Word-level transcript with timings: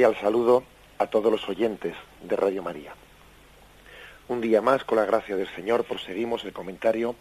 Cordial 0.00 0.22
saludo 0.22 0.64
a 0.96 1.08
todos 1.08 1.30
los 1.30 1.46
oyentes 1.46 1.94
de 2.22 2.34
Radio 2.34 2.62
María. 2.62 2.94
Un 4.28 4.40
día 4.40 4.62
más, 4.62 4.82
con 4.82 4.96
la 4.96 5.04
gracia 5.04 5.36
del 5.36 5.54
Señor, 5.54 5.84
proseguimos 5.84 6.42
el 6.44 6.54
comentario 6.54 7.14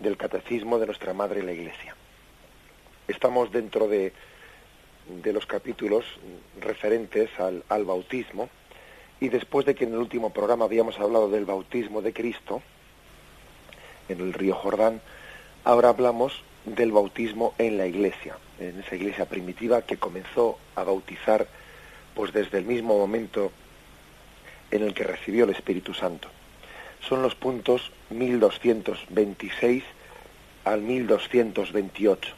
del 0.00 0.16
Catecismo 0.16 0.80
de 0.80 0.86
nuestra 0.86 1.14
Madre 1.14 1.44
la 1.44 1.52
Iglesia. 1.52 1.94
Estamos 3.06 3.52
dentro 3.52 3.86
de, 3.86 4.12
de 5.22 5.32
los 5.32 5.46
capítulos 5.46 6.04
referentes 6.60 7.30
al, 7.38 7.62
al 7.68 7.84
bautismo 7.84 8.48
y 9.20 9.28
después 9.28 9.64
de 9.64 9.76
que 9.76 9.84
en 9.84 9.92
el 9.92 10.00
último 10.00 10.30
programa 10.30 10.64
habíamos 10.64 10.98
hablado 10.98 11.30
del 11.30 11.44
bautismo 11.44 12.02
de 12.02 12.12
Cristo 12.12 12.60
en 14.08 14.18
el 14.18 14.32
río 14.32 14.56
Jordán, 14.56 15.00
ahora 15.62 15.90
hablamos 15.90 16.42
del 16.64 16.90
bautismo 16.90 17.54
en 17.56 17.78
la 17.78 17.86
iglesia, 17.86 18.36
en 18.58 18.80
esa 18.80 18.96
iglesia 18.96 19.26
primitiva 19.26 19.82
que 19.82 19.96
comenzó 19.96 20.58
a 20.74 20.82
bautizar 20.82 21.46
pues 22.14 22.32
desde 22.32 22.58
el 22.58 22.64
mismo 22.64 22.96
momento 22.96 23.52
en 24.70 24.82
el 24.82 24.94
que 24.94 25.04
recibió 25.04 25.44
el 25.44 25.50
Espíritu 25.50 25.94
Santo. 25.94 26.28
Son 27.00 27.22
los 27.22 27.34
puntos 27.34 27.92
1226 28.10 29.84
al 30.64 30.80
1228. 30.80 32.34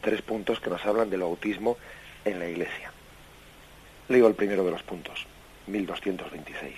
Tres 0.00 0.22
puntos 0.22 0.60
que 0.60 0.70
nos 0.70 0.84
hablan 0.84 1.10
del 1.10 1.20
bautismo 1.20 1.76
en 2.24 2.38
la 2.38 2.48
Iglesia. 2.48 2.92
Leo 4.08 4.26
el 4.26 4.34
primero 4.34 4.64
de 4.64 4.70
los 4.70 4.82
puntos, 4.82 5.26
1226. 5.66 6.74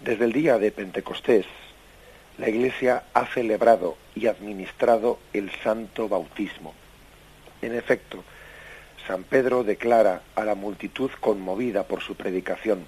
Desde 0.00 0.24
el 0.24 0.32
día 0.32 0.58
de 0.58 0.72
Pentecostés, 0.72 1.46
la 2.38 2.48
Iglesia 2.48 3.04
ha 3.14 3.26
celebrado 3.26 3.96
y 4.14 4.26
administrado 4.26 5.18
el 5.32 5.50
santo 5.62 6.08
bautismo. 6.08 6.74
En 7.60 7.74
efecto, 7.74 8.24
San 9.06 9.24
Pedro 9.24 9.64
declara 9.64 10.22
a 10.36 10.44
la 10.44 10.54
multitud 10.54 11.10
conmovida 11.20 11.84
por 11.84 12.02
su 12.02 12.14
predicación, 12.14 12.86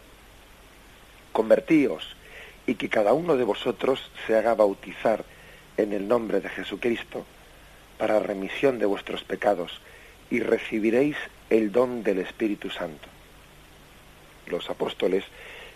Convertíos 1.32 2.14
y 2.66 2.76
que 2.76 2.88
cada 2.88 3.12
uno 3.12 3.36
de 3.36 3.42
vosotros 3.42 4.10
se 4.26 4.36
haga 4.36 4.54
bautizar 4.54 5.24
en 5.76 5.92
el 5.92 6.06
nombre 6.06 6.40
de 6.40 6.48
Jesucristo 6.48 7.26
para 7.98 8.20
remisión 8.20 8.78
de 8.78 8.86
vuestros 8.86 9.24
pecados 9.24 9.80
y 10.30 10.40
recibiréis 10.40 11.16
el 11.50 11.72
don 11.72 12.04
del 12.04 12.20
Espíritu 12.20 12.70
Santo. 12.70 13.08
Los 14.46 14.70
apóstoles 14.70 15.24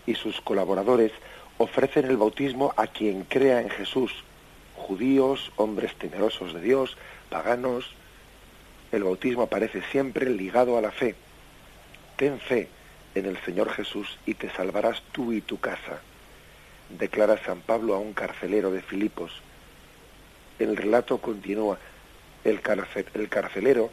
y 0.07 0.15
sus 0.15 0.41
colaboradores 0.41 1.13
ofrecen 1.59 2.07
el 2.07 2.17
bautismo 2.17 2.73
a 2.77 2.87
quien 2.87 3.25
crea 3.25 3.61
en 3.61 3.71
Jesús, 3.71 4.13
judíos, 4.77 5.51
hombres 5.57 5.95
temerosos 5.97 6.55
de 6.55 6.61
Dios, 6.61 6.97
paganos, 7.29 7.93
el 8.93 9.05
bautismo 9.05 9.43
aparece 9.43 9.83
siempre 9.91 10.31
ligado 10.31 10.79
a 10.79 10.81
la 10.81 10.91
fe. 10.91 11.15
Ten 12.17 12.41
fe 12.41 12.69
en 13.15 13.27
el 13.27 13.39
Señor 13.45 13.71
Jesús 13.71 14.19
y 14.27 14.35
te 14.35 14.51
salvarás 14.51 15.03
tú 15.13 15.33
y 15.33 15.41
tu 15.41 15.61
casa, 15.61 16.01
declara 16.99 17.43
San 17.45 17.61
Pablo 17.61 17.95
a 17.95 17.99
un 17.99 18.13
carcelero 18.13 18.71
de 18.71 18.83
Filipos. 18.83 19.33
El 20.59 20.77
relato 20.77 21.19
continúa. 21.19 21.79
El, 22.45 22.61
el 23.15 23.29
carcelero 23.29 23.91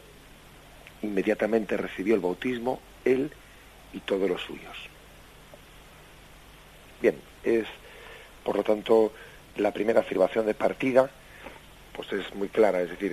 inmediatamente 1.02 1.76
recibió 1.76 2.14
el 2.14 2.20
bautismo, 2.20 2.80
él 3.04 3.30
y 3.92 4.00
todos 4.00 4.28
los 4.28 4.40
suyos. 4.42 4.76
Bien, 7.00 7.16
es 7.44 7.66
por 8.44 8.56
lo 8.56 8.62
tanto 8.62 9.12
la 9.56 9.72
primera 9.72 10.00
afirmación 10.00 10.46
de 10.46 10.54
partida 10.54 11.10
pues 11.96 12.12
es 12.12 12.34
muy 12.34 12.48
clara, 12.48 12.82
es 12.82 12.90
decir, 12.90 13.10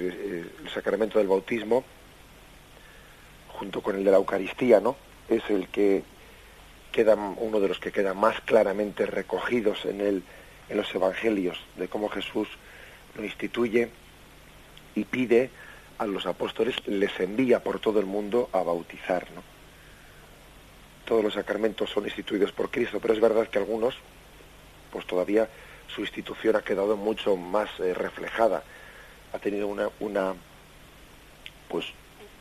el 0.61 0.69
sacramento 0.69 1.17
del 1.17 1.29
bautismo, 1.29 1.85
junto 3.47 3.81
con 3.81 3.95
el 3.95 4.03
de 4.03 4.11
la 4.11 4.17
Eucaristía, 4.17 4.81
¿no? 4.81 4.97
Es 5.29 5.49
el 5.49 5.69
que 5.69 6.03
queda, 6.91 7.15
uno 7.15 7.61
de 7.61 7.69
los 7.69 7.79
que 7.79 7.93
queda 7.93 8.13
más 8.13 8.41
claramente 8.41 9.05
recogidos 9.05 9.85
en, 9.85 10.01
el, 10.01 10.23
en 10.67 10.77
los 10.77 10.93
evangelios, 10.93 11.57
de 11.77 11.87
cómo 11.87 12.09
Jesús 12.09 12.49
lo 13.15 13.23
instituye 13.23 13.89
y 14.95 15.05
pide 15.05 15.49
a 15.97 16.05
los 16.05 16.25
apóstoles, 16.25 16.75
les 16.85 17.17
envía 17.21 17.63
por 17.63 17.79
todo 17.79 18.01
el 18.01 18.05
mundo 18.05 18.49
a 18.51 18.63
bautizar, 18.63 19.25
¿no? 19.33 19.41
Todos 21.05 21.23
los 21.23 21.33
sacramentos 21.35 21.89
son 21.89 22.03
instituidos 22.03 22.51
por 22.51 22.69
Cristo, 22.69 22.99
pero 22.99 23.13
es 23.13 23.21
verdad 23.21 23.47
que 23.47 23.59
algunos, 23.59 23.95
pues 24.91 25.05
todavía 25.05 25.47
su 25.93 26.01
institución 26.01 26.55
ha 26.55 26.61
quedado 26.61 26.97
mucho 26.97 27.35
más 27.35 27.69
eh, 27.79 27.93
reflejada, 27.93 28.63
ha 29.31 29.39
tenido 29.39 29.67
una, 29.67 30.33
pues, 31.69 31.85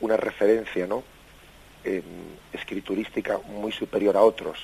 una 0.00 0.16
referencia 0.16 0.86
¿no? 0.86 1.02
escriturística 2.52 3.38
muy 3.38 3.72
superior 3.72 4.16
a 4.16 4.22
otros. 4.22 4.58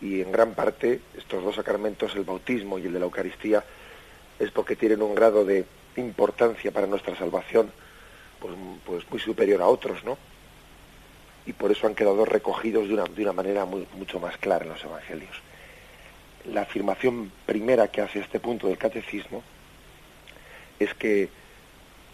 Y 0.00 0.20
en 0.20 0.30
gran 0.30 0.54
parte 0.54 1.00
estos 1.16 1.42
dos 1.42 1.56
sacramentos, 1.56 2.14
el 2.14 2.24
bautismo 2.24 2.78
y 2.78 2.86
el 2.86 2.92
de 2.92 2.98
la 3.00 3.06
Eucaristía, 3.06 3.64
es 4.38 4.50
porque 4.50 4.76
tienen 4.76 5.02
un 5.02 5.14
grado 5.14 5.44
de 5.44 5.64
importancia 5.96 6.70
para 6.70 6.86
nuestra 6.86 7.16
salvación 7.16 7.72
pues, 8.38 8.54
pues 8.84 9.10
muy 9.10 9.20
superior 9.20 9.60
a 9.62 9.66
otros, 9.66 10.04
¿no? 10.04 10.16
Y 11.44 11.52
por 11.52 11.72
eso 11.72 11.86
han 11.86 11.94
quedado 11.94 12.24
recogidos 12.24 12.88
de 12.88 12.94
una, 13.24 13.32
manera 13.32 13.64
mucho 13.64 14.20
más 14.20 14.36
clara 14.36 14.64
en 14.64 14.70
los 14.70 14.84
evangelios 14.84 15.47
la 16.52 16.62
afirmación 16.62 17.30
primera 17.46 17.88
que 17.88 18.00
hace 18.00 18.20
este 18.20 18.40
punto 18.40 18.68
del 18.68 18.78
catecismo 18.78 19.42
es 20.78 20.94
que, 20.94 21.28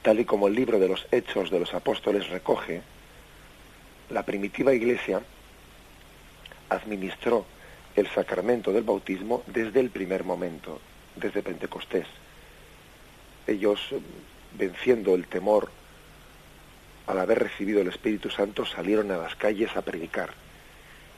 tal 0.03 0.21
y 0.21 0.25
como 0.25 0.49
el 0.49 0.55
libro 0.55 0.79
de 0.79 0.89
los 0.89 1.07
Hechos 1.11 1.51
de 1.51 1.61
los 1.61 1.75
Apóstoles 1.75 2.29
recoge, 2.29 2.83
la 4.11 4.25
primitiva 4.25 4.73
iglesia 4.73 5.23
administró 6.69 7.45
el 7.97 8.09
sacramento 8.09 8.73
del 8.73 8.85
bautismo 8.85 9.43
desde 9.47 9.81
el 9.81 9.91
primer 9.91 10.25
momento, 10.25 10.81
desde 11.17 11.43
Pentecostés. 11.43 12.07
Ellos, 13.47 13.81
venciendo 14.57 15.15
el 15.15 15.27
temor 15.27 15.71
al 17.07 17.21
haber 17.21 17.39
recibido 17.39 17.81
el 17.81 17.89
Espíritu 17.89 18.31
Santo, 18.31 18.65
salieron 18.65 19.11
a 19.11 19.19
las 19.19 19.37
calles 19.37 19.77
a 19.77 19.83
predicar 19.83 20.44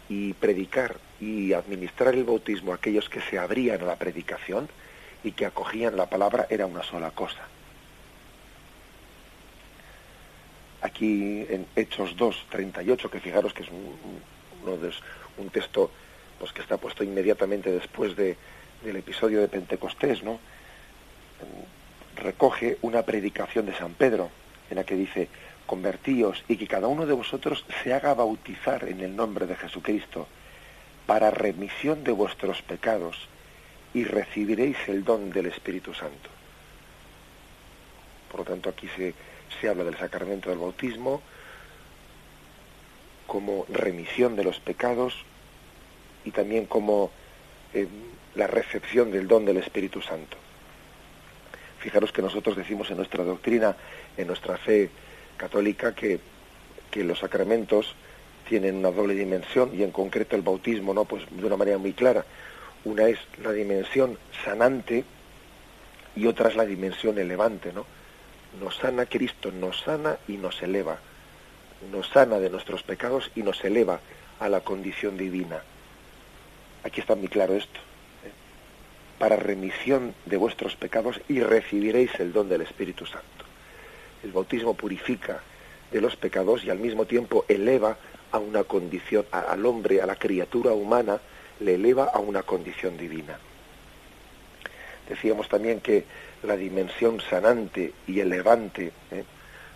y 0.08 0.32
predicar 0.34 0.96
y 1.20 1.52
administrar 1.52 2.14
el 2.14 2.24
bautismo 2.24 2.72
a 2.72 2.76
aquellos 2.76 3.08
que 3.08 3.20
se 3.20 3.38
abrían 3.38 3.80
a 3.82 3.86
la 3.86 3.96
predicación 3.96 4.68
y 5.24 5.32
que 5.32 5.46
acogían 5.46 5.96
la 5.96 6.06
palabra 6.08 6.46
era 6.50 6.66
una 6.66 6.82
sola 6.82 7.10
cosa. 7.10 7.48
Aquí 10.82 11.44
en 11.48 11.66
Hechos 11.74 12.16
2, 12.16 12.46
38, 12.50 13.10
que 13.10 13.20
fijaros 13.20 13.52
que 13.52 13.62
es 13.62 13.68
un, 13.70 13.96
un 15.38 15.50
texto 15.50 15.90
pues, 16.38 16.52
que 16.52 16.60
está 16.60 16.76
puesto 16.76 17.02
inmediatamente 17.02 17.70
después 17.72 18.14
de, 18.14 18.36
del 18.84 18.96
episodio 18.96 19.40
de 19.40 19.48
Pentecostés, 19.48 20.22
¿no? 20.22 20.38
recoge 22.16 22.78
una 22.82 23.02
predicación 23.02 23.66
de 23.66 23.74
San 23.74 23.92
Pedro 23.94 24.30
en 24.70 24.76
la 24.76 24.84
que 24.84 24.94
dice, 24.94 25.28
convertíos 25.66 26.44
y 26.48 26.56
que 26.56 26.66
cada 26.66 26.86
uno 26.86 27.06
de 27.06 27.12
vosotros 27.12 27.64
se 27.82 27.92
haga 27.92 28.14
bautizar 28.14 28.88
en 28.88 29.00
el 29.00 29.14
nombre 29.14 29.46
de 29.46 29.56
Jesucristo 29.56 30.26
para 31.06 31.30
remisión 31.30 32.04
de 32.04 32.12
vuestros 32.12 32.62
pecados 32.62 33.28
y 33.94 34.04
recibiréis 34.04 34.76
el 34.88 35.04
don 35.04 35.30
del 35.30 35.46
Espíritu 35.46 35.94
Santo. 35.94 36.30
Por 38.30 38.40
lo 38.40 38.46
tanto, 38.46 38.70
aquí 38.70 38.88
se, 38.96 39.14
se 39.60 39.68
habla 39.68 39.84
del 39.84 39.96
sacramento 39.96 40.50
del 40.50 40.58
bautismo 40.58 41.22
como 43.26 43.66
remisión 43.68 44.36
de 44.36 44.44
los 44.44 44.60
pecados 44.60 45.14
y 46.24 46.30
también 46.30 46.66
como 46.66 47.10
eh, 47.72 47.88
la 48.34 48.46
recepción 48.46 49.10
del 49.10 49.28
don 49.28 49.44
del 49.44 49.56
Espíritu 49.56 50.02
Santo. 50.02 50.36
Fijaros 51.78 52.12
que 52.12 52.22
nosotros 52.22 52.56
decimos 52.56 52.90
en 52.90 52.96
nuestra 52.96 53.24
doctrina, 53.24 53.76
en 54.16 54.26
nuestra 54.26 54.56
fe 54.58 54.90
católica 55.36 55.94
que, 55.94 56.20
los 56.94 57.18
sacramentos 57.18 57.94
tienen 58.48 58.76
una 58.76 58.90
doble 58.90 59.12
dimensión 59.12 59.70
y 59.78 59.82
en 59.82 59.90
concreto 59.90 60.34
el 60.34 60.40
bautismo, 60.40 60.94
¿no? 60.94 61.04
Pues 61.04 61.24
de 61.30 61.44
una 61.44 61.58
manera 61.58 61.76
muy 61.76 61.92
clara. 61.92 62.24
Una 62.86 63.06
es 63.06 63.18
la 63.42 63.52
dimensión 63.52 64.16
sanante 64.46 65.04
y 66.14 66.26
otra 66.26 66.48
es 66.48 66.56
la 66.56 66.64
dimensión 66.64 67.18
elevante, 67.18 67.70
¿no? 67.74 67.84
Nos 68.58 68.76
sana 68.76 69.04
Cristo, 69.04 69.52
nos 69.52 69.82
sana 69.82 70.16
y 70.26 70.38
nos 70.38 70.62
eleva. 70.62 70.98
Nos 71.92 72.08
sana 72.08 72.38
de 72.38 72.48
nuestros 72.48 72.82
pecados 72.82 73.30
y 73.34 73.42
nos 73.42 73.62
eleva 73.62 74.00
a 74.40 74.48
la 74.48 74.60
condición 74.62 75.18
divina. 75.18 75.60
Aquí 76.82 77.00
está 77.00 77.14
muy 77.14 77.28
claro 77.28 77.54
esto. 77.54 77.78
¿eh? 78.24 78.32
Para 79.18 79.36
remisión 79.36 80.14
de 80.24 80.36
vuestros 80.38 80.76
pecados 80.76 81.20
y 81.28 81.40
recibiréis 81.40 82.14
el 82.20 82.32
don 82.32 82.48
del 82.48 82.62
Espíritu 82.62 83.04
Santo. 83.04 83.45
El 84.26 84.32
bautismo 84.32 84.74
purifica 84.74 85.40
de 85.92 86.00
los 86.00 86.16
pecados 86.16 86.64
y 86.64 86.70
al 86.70 86.80
mismo 86.80 87.04
tiempo 87.04 87.44
eleva 87.46 87.96
a 88.32 88.38
una 88.38 88.64
condición, 88.64 89.24
al 89.30 89.64
hombre, 89.64 90.02
a 90.02 90.06
la 90.06 90.16
criatura 90.16 90.72
humana, 90.72 91.20
le 91.60 91.76
eleva 91.76 92.10
a 92.12 92.18
una 92.18 92.42
condición 92.42 92.98
divina. 92.98 93.38
Decíamos 95.08 95.48
también 95.48 95.80
que 95.80 96.04
la 96.42 96.56
dimensión 96.56 97.20
sanante 97.20 97.92
y 98.08 98.18
elevante 98.18 98.90
¿eh? 99.12 99.22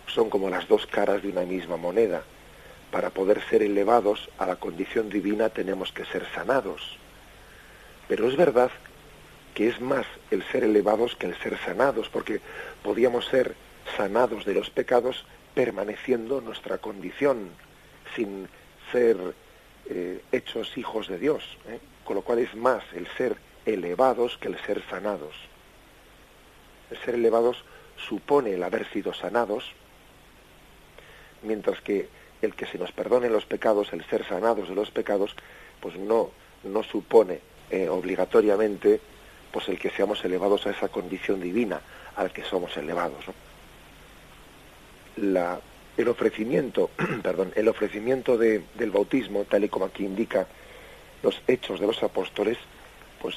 son 0.07 0.29
como 0.29 0.49
las 0.49 0.67
dos 0.67 0.85
caras 0.85 1.23
de 1.23 1.29
una 1.29 1.43
misma 1.43 1.77
moneda. 1.77 2.21
Para 2.91 3.09
poder 3.09 3.41
ser 3.49 3.63
elevados 3.63 4.29
a 4.37 4.45
la 4.45 4.57
condición 4.57 5.09
divina 5.09 5.47
tenemos 5.47 5.93
que 5.93 6.03
ser 6.03 6.27
sanados. 6.35 6.97
Pero 8.09 8.27
es 8.27 8.35
verdad 8.35 8.69
que 9.53 9.69
es 9.69 9.79
más 9.79 10.05
el 10.29 10.43
ser 10.51 10.65
elevados 10.65 11.15
que 11.15 11.27
el 11.27 11.37
ser 11.37 11.57
sanados, 11.57 12.09
porque 12.09 12.41
podíamos 12.83 13.25
ser 13.27 13.55
sanados 13.95 14.45
de 14.45 14.53
los 14.53 14.69
pecados 14.69 15.25
permaneciendo 15.53 16.41
nuestra 16.41 16.77
condición 16.77 17.49
sin 18.15 18.47
ser 18.91 19.17
eh, 19.89 20.21
hechos 20.31 20.77
hijos 20.77 21.07
de 21.07 21.17
Dios, 21.17 21.43
¿eh? 21.67 21.79
con 22.03 22.15
lo 22.15 22.21
cual 22.21 22.39
es 22.39 22.55
más 22.55 22.83
el 22.93 23.07
ser 23.17 23.35
elevados 23.65 24.37
que 24.37 24.47
el 24.47 24.57
ser 24.65 24.83
sanados. 24.89 25.35
El 26.89 26.97
ser 26.99 27.15
elevados 27.15 27.63
supone 27.97 28.53
el 28.53 28.63
haber 28.63 28.87
sido 28.91 29.13
sanados, 29.13 29.71
mientras 31.43 31.81
que 31.81 32.09
el 32.41 32.55
que 32.55 32.65
se 32.65 32.77
nos 32.77 32.91
perdone 32.91 33.29
los 33.29 33.45
pecados, 33.45 33.93
el 33.93 34.03
ser 34.05 34.25
sanados 34.27 34.69
de 34.69 34.75
los 34.75 34.91
pecados, 34.91 35.35
pues 35.79 35.95
no, 35.95 36.31
no 36.63 36.83
supone 36.83 37.39
eh, 37.69 37.87
obligatoriamente 37.87 38.99
pues 39.51 39.67
el 39.67 39.77
que 39.77 39.89
seamos 39.89 40.23
elevados 40.23 40.65
a 40.65 40.71
esa 40.71 40.87
condición 40.87 41.41
divina 41.41 41.81
al 42.15 42.31
que 42.31 42.43
somos 42.43 42.75
elevados. 42.77 43.25
El 45.17 46.07
ofrecimiento, 46.07 46.89
perdón, 47.23 47.51
el 47.55 47.67
ofrecimiento 47.67 48.37
de, 48.37 48.63
del 48.75 48.91
bautismo, 48.91 49.43
tal 49.43 49.63
y 49.63 49.69
como 49.69 49.85
aquí 49.85 50.05
indica 50.05 50.47
los 51.21 51.41
hechos 51.47 51.79
de 51.79 51.87
los 51.87 52.01
apóstoles, 52.01 52.57
pues 53.21 53.35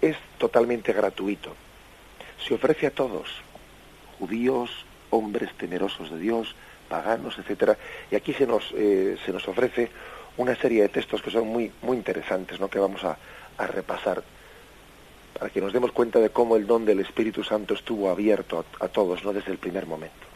es 0.00 0.16
totalmente 0.38 0.92
gratuito. 0.92 1.54
Se 2.46 2.54
ofrece 2.54 2.86
a 2.86 2.90
todos, 2.90 3.28
judíos, 4.18 4.70
hombres 5.10 5.50
temerosos 5.58 6.10
de 6.10 6.18
Dios, 6.18 6.54
paganos, 6.88 7.38
etcétera. 7.38 7.76
Y 8.10 8.16
aquí 8.16 8.32
se 8.32 8.46
nos, 8.46 8.72
eh, 8.74 9.16
se 9.24 9.32
nos 9.32 9.46
ofrece 9.46 9.90
una 10.36 10.54
serie 10.56 10.82
de 10.82 10.88
textos 10.88 11.20
que 11.20 11.30
son 11.30 11.48
muy, 11.48 11.70
muy 11.82 11.96
interesantes, 11.96 12.58
¿no? 12.60 12.68
que 12.68 12.78
vamos 12.78 13.04
a, 13.04 13.18
a 13.58 13.66
repasar 13.66 14.22
para 15.38 15.50
que 15.50 15.60
nos 15.60 15.72
demos 15.72 15.92
cuenta 15.92 16.18
de 16.18 16.30
cómo 16.30 16.56
el 16.56 16.66
don 16.66 16.84
del 16.84 17.00
Espíritu 17.00 17.42
Santo 17.44 17.74
estuvo 17.74 18.10
abierto 18.10 18.64
a, 18.80 18.84
a 18.84 18.88
todos, 18.88 19.24
¿no? 19.24 19.32
desde 19.32 19.52
el 19.52 19.58
primer 19.58 19.86
momento 19.86 20.29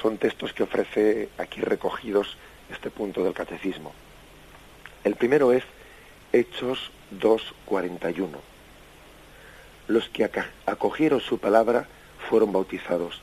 son 0.00 0.18
textos 0.18 0.52
que 0.52 0.62
ofrece 0.62 1.28
aquí 1.38 1.60
recogidos 1.60 2.36
este 2.70 2.90
punto 2.90 3.22
del 3.24 3.34
catecismo. 3.34 3.92
El 5.04 5.14
primero 5.14 5.52
es 5.52 5.64
Hechos 6.32 6.90
2.41. 7.20 8.28
Los 9.88 10.08
que 10.08 10.28
acogieron 10.66 11.20
su 11.20 11.38
palabra 11.38 11.86
fueron 12.28 12.52
bautizados. 12.52 13.20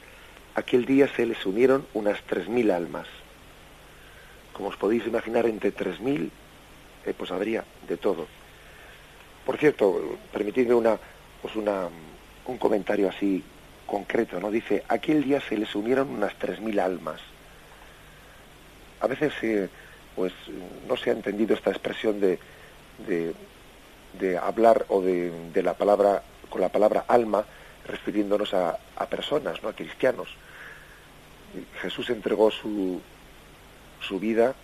Aquel 0.55 0.85
día 0.85 1.07
se 1.13 1.25
les 1.25 1.45
unieron 1.45 1.85
unas 1.93 2.21
tres 2.23 2.47
mil 2.47 2.71
almas. 2.71 3.07
Como 4.53 4.69
os 4.69 4.77
podéis 4.77 5.05
imaginar, 5.05 5.45
entre 5.45 5.71
tres 5.71 5.99
mil, 5.99 6.31
eh, 7.05 7.13
pues 7.17 7.31
habría 7.31 7.65
de 7.87 7.97
todo. 7.97 8.27
Por 9.45 9.57
cierto, 9.57 10.17
permitidme 10.31 10.73
una, 10.73 10.97
pues 11.41 11.55
una, 11.55 11.89
un 12.45 12.57
comentario 12.57 13.09
así 13.09 13.43
concreto, 13.93 14.39
¿no? 14.39 14.49
Dice, 14.49 14.83
aquel 14.87 15.23
día 15.23 15.39
se 15.39 15.55
les 15.55 15.75
unieron 15.75 16.09
unas 16.09 16.33
tres 16.39 16.59
mil 16.59 16.79
almas. 16.79 17.21
A 19.01 19.05
veces, 19.05 19.31
pues, 20.15 20.33
no 20.87 20.97
se 20.97 21.11
ha 21.11 21.13
entendido 21.13 21.53
esta 21.53 21.69
expresión 21.69 22.19
de, 22.19 22.39
de, 24.19 24.37
hablar 24.39 24.87
o 24.89 24.99
de, 24.99 25.29
de, 25.53 25.61
la 25.61 25.75
palabra, 25.75 26.23
con 26.49 26.59
la 26.59 26.69
palabra 26.69 27.05
alma, 27.07 27.45
refiriéndonos 27.85 28.55
a, 28.55 28.79
a 28.95 29.05
personas, 29.05 29.61
¿no? 29.61 29.69
A 29.69 29.73
cristianos. 29.73 30.29
Jesús 31.79 32.09
entregó 32.09 32.49
su, 32.49 32.99
su 34.01 34.19
vida 34.19 34.55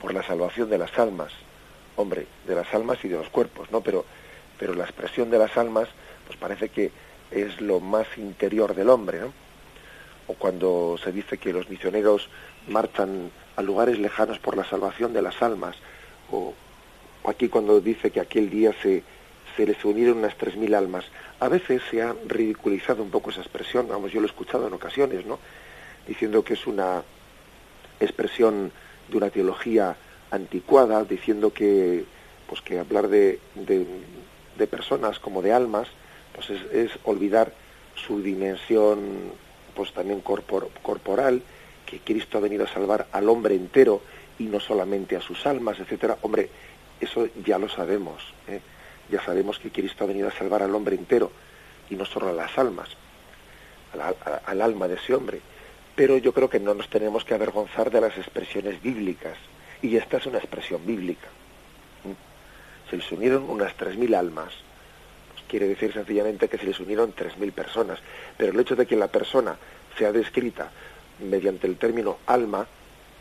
por 0.00 0.14
la 0.14 0.22
salvación 0.22 0.70
de 0.70 0.78
las 0.78 0.96
almas. 1.00 1.32
Hombre, 1.96 2.28
de 2.46 2.54
las 2.54 2.72
almas 2.72 2.98
y 3.02 3.08
de 3.08 3.16
los 3.16 3.28
cuerpos, 3.28 3.72
¿no? 3.72 3.80
Pero, 3.80 4.04
pero 4.56 4.72
la 4.74 4.84
expresión 4.84 5.30
de 5.30 5.38
las 5.38 5.56
almas, 5.56 5.88
pues 6.28 6.38
parece 6.38 6.68
que 6.68 6.92
es 7.30 7.60
lo 7.60 7.80
más 7.80 8.06
interior 8.16 8.74
del 8.74 8.90
hombre. 8.90 9.20
O 10.26 10.34
cuando 10.34 10.96
se 11.02 11.12
dice 11.12 11.38
que 11.38 11.52
los 11.52 11.68
misioneros 11.70 12.28
marchan 12.68 13.30
a 13.56 13.62
lugares 13.62 13.98
lejanos 13.98 14.38
por 14.38 14.56
la 14.56 14.64
salvación 14.64 15.12
de 15.12 15.22
las 15.22 15.42
almas, 15.42 15.76
o, 16.30 16.54
aquí 17.24 17.48
cuando 17.48 17.80
dice 17.80 18.10
que 18.10 18.20
aquel 18.20 18.50
día 18.50 18.72
se, 18.82 19.02
se 19.56 19.66
les 19.66 19.82
unieron 19.84 20.18
unas 20.18 20.36
tres 20.36 20.56
mil 20.56 20.74
almas. 20.74 21.04
A 21.40 21.48
veces 21.48 21.82
se 21.90 22.02
ha 22.02 22.14
ridiculizado 22.26 23.02
un 23.02 23.10
poco 23.10 23.30
esa 23.30 23.40
expresión, 23.40 23.88
vamos, 23.88 24.12
yo 24.12 24.20
lo 24.20 24.26
he 24.26 24.30
escuchado 24.30 24.66
en 24.66 24.74
ocasiones, 24.74 25.24
¿no? 25.24 25.38
Diciendo 26.06 26.44
que 26.44 26.54
es 26.54 26.66
una 26.66 27.02
expresión 28.00 28.70
de 29.08 29.16
una 29.16 29.30
teología 29.30 29.96
anticuada, 30.30 31.04
diciendo 31.04 31.52
que, 31.52 32.04
pues 32.46 32.60
que 32.60 32.78
hablar 32.78 33.08
de, 33.08 33.40
de 33.56 34.66
personas 34.66 35.18
como 35.18 35.42
de 35.42 35.52
almas, 35.52 35.88
pues 36.38 36.62
es, 36.72 36.90
olvidar 37.04 37.52
su 37.94 38.22
dimensión 38.22 39.32
pues 39.74 39.92
también 39.92 40.20
corporal, 40.20 41.42
que 41.84 42.00
Cristo 42.00 42.38
ha 42.38 42.40
venido 42.40 42.64
a 42.64 42.68
salvar 42.68 43.06
al 43.12 43.28
hombre 43.28 43.54
entero 43.54 44.02
y 44.38 44.44
no 44.44 44.60
solamente 44.60 45.16
a 45.16 45.20
sus 45.20 45.46
almas, 45.46 45.78
etcétera. 45.80 46.18
Hombre, 46.22 46.48
eso 47.00 47.28
ya 47.44 47.58
lo 47.58 47.68
sabemos. 47.68 48.22
¿eh? 48.46 48.60
Ya 49.10 49.22
sabemos 49.24 49.58
que 49.58 49.70
Cristo 49.70 50.04
ha 50.04 50.06
venido 50.06 50.28
a 50.28 50.32
salvar 50.32 50.62
al 50.62 50.74
hombre 50.74 50.96
entero 50.96 51.30
y 51.90 51.96
no 51.96 52.04
solo 52.04 52.28
a 52.28 52.32
las 52.32 52.56
almas, 52.58 52.88
al 54.46 54.62
alma 54.62 54.88
de 54.88 54.96
ese 54.96 55.14
hombre. 55.14 55.40
Pero 55.94 56.18
yo 56.18 56.32
creo 56.32 56.50
que 56.50 56.60
no 56.60 56.74
nos 56.74 56.88
tenemos 56.88 57.24
que 57.24 57.34
avergonzar 57.34 57.90
de 57.90 58.00
las 58.00 58.16
expresiones 58.16 58.80
bíblicas. 58.82 59.36
Y 59.80 59.96
esta 59.96 60.18
es 60.18 60.26
una 60.26 60.38
expresión 60.38 60.84
bíblica. 60.84 61.28
Se 62.90 62.96
les 62.96 63.10
unieron 63.12 63.48
unas 63.48 63.74
tres 63.76 63.96
mil 63.96 64.14
almas 64.14 64.67
quiere 65.48 65.66
decir 65.66 65.92
sencillamente 65.92 66.48
que 66.48 66.58
se 66.58 66.66
les 66.66 66.78
unieron 66.78 67.14
3.000 67.14 67.52
personas. 67.52 67.98
Pero 68.36 68.52
el 68.52 68.60
hecho 68.60 68.76
de 68.76 68.86
que 68.86 68.96
la 68.96 69.08
persona 69.08 69.56
sea 69.96 70.12
descrita 70.12 70.70
mediante 71.20 71.66
el 71.66 71.76
término 71.76 72.18
alma, 72.26 72.66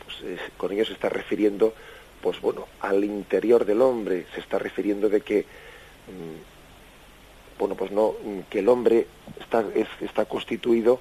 pues 0.04 0.40
con 0.58 0.72
ello 0.72 0.86
se 0.86 0.94
está 0.94 1.10
refiriendo, 1.10 1.74
pues 2.22 2.40
bueno, 2.42 2.68
al 2.82 3.04
interior 3.04 3.66
del 3.66 3.82
hombre, 3.82 4.26
se 4.34 4.42
está 4.42 4.60
refiriendo 4.60 5.10
de 5.10 5.22
que, 5.22 5.42
mm, 5.42 7.60
bueno, 7.60 7.76
pues 7.76 7.92
no, 7.92 8.16
mm, 8.24 8.40
que 8.50 8.60
el 8.60 8.70
hombre 8.70 9.08
está, 9.40 10.26
constituido, 10.26 11.00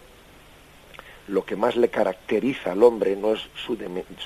lo 1.28 1.44
que 1.44 1.56
más 1.56 1.76
le 1.76 1.88
caracteriza 1.88 2.72
al 2.72 2.82
hombre 2.82 3.16
no 3.16 3.34
es 3.34 3.40
su, 3.54 3.76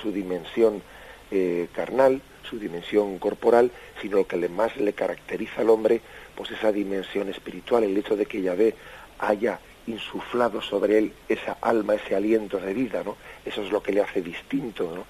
su 0.01 0.13
dimensión 0.13 0.83
eh, 1.31 1.69
carnal, 1.73 2.21
su 2.49 2.59
dimensión 2.59 3.19
corporal, 3.19 3.71
sino 4.03 4.19
lo 4.19 4.27
que 4.27 4.37
le, 4.37 4.49
más 4.49 4.77
le 4.77 4.93
caracteriza 4.93 5.63
al 5.63 5.71
hombre 5.71 6.01
pues 6.41 6.53
esa 6.53 6.73
dimensión 6.73 7.29
espiritual, 7.29 7.85
el 7.85 7.99
hecho 7.99 8.17
de 8.17 8.25
que 8.25 8.41
Yahvé 8.41 8.75
haya 9.19 9.61
insuflado 9.87 10.63
sobre 10.63 10.97
él 10.97 11.13
esa 11.29 11.59
alma, 11.61 11.97
ese 11.97 12.17
aliento 12.17 12.57
de 12.57 12.73
vida, 12.73 13.03
¿no? 13.05 13.19
Eso 13.45 13.63
es 13.63 13.71
lo 13.71 13.83
que 13.83 13.93
le 13.93 14.01
hace 14.01 14.23
distinto, 14.23 14.91
¿no? 14.97 15.05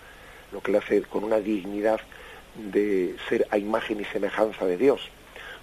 Lo 0.50 0.60
que 0.60 0.72
le 0.72 0.78
hace 0.78 1.02
con 1.02 1.22
una 1.22 1.38
dignidad 1.38 2.00
de 2.56 3.14
ser 3.28 3.46
a 3.52 3.58
imagen 3.58 4.00
y 4.00 4.04
semejanza 4.06 4.66
de 4.66 4.76
Dios. 4.76 5.08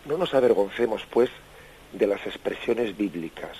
No 0.06 0.18
nos 0.18 0.34
avergoncemos, 0.34 1.06
pues, 1.10 1.30
de 1.92 2.08
las 2.08 2.26
expresiones 2.26 2.96
bíblicas, 2.96 3.58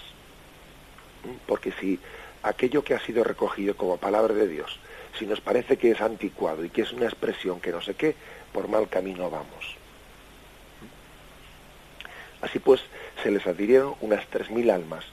porque 1.46 1.74
si 1.74 2.00
aquello 2.42 2.86
que 2.86 2.94
ha 2.94 3.02
sido 3.02 3.26
recogido 3.26 3.76
como 3.76 3.98
palabra 3.98 4.34
de 4.34 4.48
Dios, 4.48 4.80
si 5.20 5.26
nos 5.26 5.42
parece 5.42 5.76
que 5.76 5.92
es 5.92 6.00
anticuado 6.00 6.64
y 6.64 6.70
que 6.70 6.84
es 6.84 6.94
una 6.94 7.08
expresión 7.08 7.60
que 7.60 7.74
no 7.74 7.82
sé 7.82 7.96
qué, 7.96 8.16
por 8.54 8.70
mal 8.70 8.88
camino 8.88 9.30
vamos. 9.30 9.77
Así 12.42 12.60
pues, 12.60 12.82
se 13.24 13.32
les 13.32 13.46
adhirieron 13.48 13.96
unas 14.02 14.26
tres 14.28 14.50
mil 14.50 14.70
almas, 14.70 15.06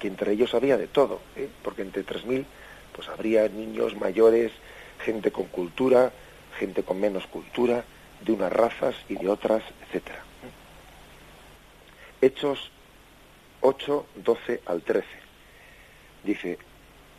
que 0.00 0.08
entre 0.08 0.32
ellos 0.32 0.54
había 0.54 0.76
de 0.76 0.88
todo, 0.88 1.20
¿eh? 1.36 1.48
porque 1.62 1.82
entre 1.82 2.02
tres 2.02 2.24
mil 2.24 2.46
pues 2.94 3.08
habría 3.08 3.48
niños 3.48 3.96
mayores, 3.96 4.52
gente 5.04 5.32
con 5.32 5.46
cultura, 5.46 6.12
gente 6.58 6.82
con 6.82 7.00
menos 7.00 7.26
cultura, 7.26 7.84
de 8.20 8.32
unas 8.32 8.52
razas 8.52 8.94
y 9.08 9.16
de 9.16 9.28
otras, 9.28 9.62
etcétera. 9.86 10.22
Hechos 12.20 12.70
8, 13.62 14.06
12 14.16 14.60
al 14.66 14.82
13. 14.82 15.06
Dice, 16.24 16.58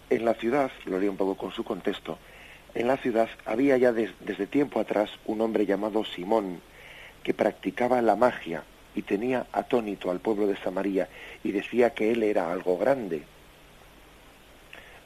en 0.09 0.25
la 0.25 0.33
ciudad, 0.35 0.71
lo 0.85 0.99
leo 0.99 1.11
un 1.11 1.17
poco 1.17 1.35
con 1.35 1.51
su 1.51 1.63
contexto, 1.63 2.19
en 2.75 2.87
la 2.87 2.97
ciudad 2.97 3.29
había 3.45 3.77
ya 3.77 3.91
desde 3.91 4.47
tiempo 4.47 4.79
atrás 4.79 5.09
un 5.25 5.41
hombre 5.41 5.65
llamado 5.65 6.03
Simón 6.05 6.61
que 7.23 7.33
practicaba 7.33 8.01
la 8.01 8.15
magia 8.15 8.63
y 8.95 9.01
tenía 9.01 9.47
atónito 9.51 10.11
al 10.11 10.19
pueblo 10.19 10.47
de 10.47 10.57
Samaria 10.57 11.09
y 11.43 11.51
decía 11.51 11.93
que 11.93 12.11
él 12.11 12.23
era 12.23 12.51
algo 12.51 12.77
grande. 12.77 13.23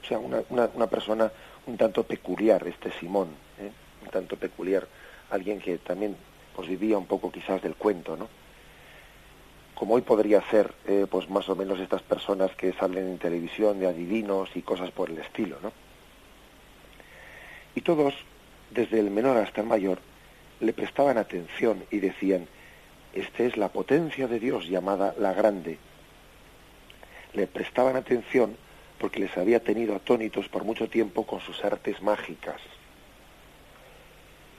O 0.02 0.06
sea, 0.06 0.18
una, 0.18 0.42
una, 0.50 0.86
persona 0.86 1.30
un 1.66 1.76
tanto 1.76 2.02
peculiar, 2.04 2.66
este 2.66 2.90
Simón, 2.92 3.28
¿eh? 3.58 3.70
un 4.02 4.10
tanto 4.10 4.36
peculiar, 4.36 4.86
alguien 5.30 5.58
que 5.58 5.78
también 5.78 6.16
pues, 6.54 6.68
vivía 6.68 6.98
un 6.98 7.06
poco 7.06 7.30
quizás 7.30 7.62
del 7.62 7.74
cuento, 7.74 8.16
¿no? 8.16 8.28
Como 9.74 9.94
hoy 9.94 10.02
podría 10.02 10.42
ser, 10.50 10.72
eh, 10.86 11.06
pues 11.08 11.30
más 11.30 11.48
o 11.48 11.54
menos 11.54 11.78
estas 11.78 12.02
personas 12.02 12.50
que 12.56 12.72
salen 12.72 13.06
en 13.06 13.18
televisión 13.18 13.78
de 13.78 13.86
adivinos 13.86 14.50
y 14.56 14.62
cosas 14.62 14.90
por 14.90 15.08
el 15.08 15.18
estilo, 15.18 15.58
¿no? 15.62 15.72
Y 17.76 17.82
todos, 17.82 18.14
desde 18.70 18.98
el 18.98 19.10
menor 19.10 19.36
hasta 19.36 19.60
el 19.60 19.68
mayor, 19.68 20.00
le 20.58 20.72
prestaban 20.72 21.16
atención 21.16 21.84
y 21.92 22.00
decían, 22.00 22.48
esta 23.14 23.42
es 23.42 23.56
la 23.56 23.68
potencia 23.68 24.28
de 24.28 24.38
Dios 24.38 24.68
llamada 24.68 25.14
la 25.18 25.32
grande. 25.32 25.78
Le 27.32 27.46
prestaban 27.46 27.96
atención 27.96 28.56
porque 28.98 29.20
les 29.20 29.36
había 29.36 29.60
tenido 29.60 29.94
atónitos 29.94 30.48
por 30.48 30.64
mucho 30.64 30.88
tiempo 30.88 31.26
con 31.26 31.40
sus 31.40 31.64
artes 31.64 32.02
mágicas. 32.02 32.60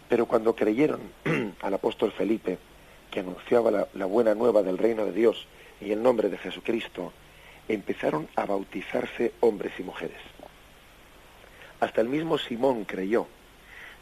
Pero 0.08 0.26
cuando 0.26 0.56
creyeron 0.56 1.02
al 1.62 1.74
apóstol 1.74 2.12
Felipe, 2.12 2.58
que 3.12 3.20
anunciaba 3.20 3.72
la, 3.72 3.88
la, 3.94 4.06
buena 4.06 4.34
nueva 4.34 4.64
del 4.64 4.78
reino 4.78 5.06
de 5.06 5.12
Dios 5.12 5.48
y 5.82 5.92
el 5.92 6.02
nombre 6.02 6.30
de 6.30 6.38
Jesucristo, 6.38 7.14
empezaron 7.68 8.28
a 8.36 8.46
bautizarse 8.46 9.34
hombres 9.42 9.74
y 9.78 9.84
mujeres. 9.84 10.20
Hasta 11.80 12.02
el 12.02 12.10
mismo 12.10 12.38
Simón 12.38 12.86
creyó, 12.86 13.28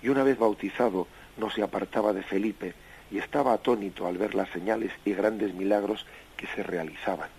y 0.02 0.10
una 0.10 0.24
vez 0.24 0.38
bautizado 0.38 1.08
no 1.38 1.50
se 1.50 1.62
apartaba 1.62 2.14
de 2.14 2.24
Felipe, 2.24 2.74
y 3.12 3.20
estaba 3.20 3.54
atónito 3.54 4.08
al 4.08 4.18
ver 4.18 4.36
las 4.36 4.50
señales 4.50 4.92
y 5.06 5.14
grandes 5.14 5.54
milagros 5.54 6.06
que 6.36 6.48
se 6.48 6.64
realizaban. 6.64 7.30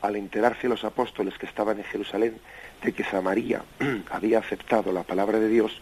Al 0.00 0.16
enterarse 0.16 0.68
los 0.68 0.84
apóstoles 0.84 1.36
que 1.36 1.46
estaban 1.46 1.78
en 1.78 1.84
Jerusalén 1.84 2.38
de 2.82 2.92
que 2.92 3.04
Samaría 3.04 3.62
había 4.10 4.38
aceptado 4.38 4.92
la 4.92 5.02
palabra 5.02 5.38
de 5.38 5.48
Dios, 5.48 5.80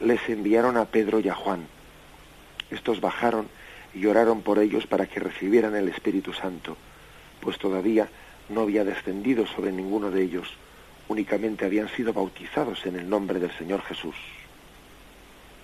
les 0.00 0.28
enviaron 0.28 0.76
a 0.76 0.84
Pedro 0.86 1.20
y 1.20 1.28
a 1.28 1.34
Juan. 1.34 1.66
Estos 2.70 3.00
bajaron 3.00 3.48
y 3.94 4.06
oraron 4.06 4.42
por 4.42 4.58
ellos 4.58 4.86
para 4.86 5.06
que 5.06 5.20
recibieran 5.20 5.74
el 5.74 5.88
Espíritu 5.88 6.32
Santo, 6.32 6.76
pues 7.40 7.58
todavía 7.58 8.08
no 8.48 8.62
había 8.62 8.84
descendido 8.84 9.46
sobre 9.46 9.72
ninguno 9.72 10.10
de 10.10 10.22
ellos, 10.22 10.48
únicamente 11.08 11.64
habían 11.64 11.88
sido 11.88 12.12
bautizados 12.12 12.84
en 12.86 12.96
el 12.96 13.08
nombre 13.08 13.38
del 13.38 13.52
Señor 13.52 13.82
Jesús 13.82 14.16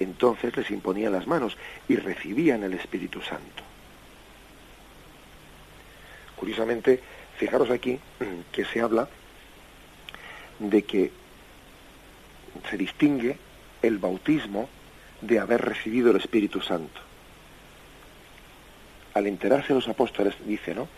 entonces 0.00 0.56
les 0.56 0.70
imponían 0.70 1.12
las 1.12 1.26
manos 1.26 1.56
y 1.88 1.96
recibían 1.96 2.62
el 2.62 2.74
Espíritu 2.74 3.20
Santo. 3.20 3.62
Curiosamente, 6.36 7.00
fijaros 7.36 7.70
aquí 7.70 7.98
que 8.52 8.64
se 8.64 8.80
habla 8.80 9.08
de 10.58 10.82
que 10.82 11.10
se 12.70 12.76
distingue 12.76 13.38
el 13.82 13.98
bautismo 13.98 14.68
de 15.20 15.38
haber 15.38 15.62
recibido 15.62 16.10
el 16.10 16.16
Espíritu 16.16 16.60
Santo. 16.60 17.00
Al 19.14 19.26
enterarse 19.26 19.74
los 19.74 19.88
apóstoles, 19.88 20.34
dice, 20.46 20.74
¿no? 20.74 20.88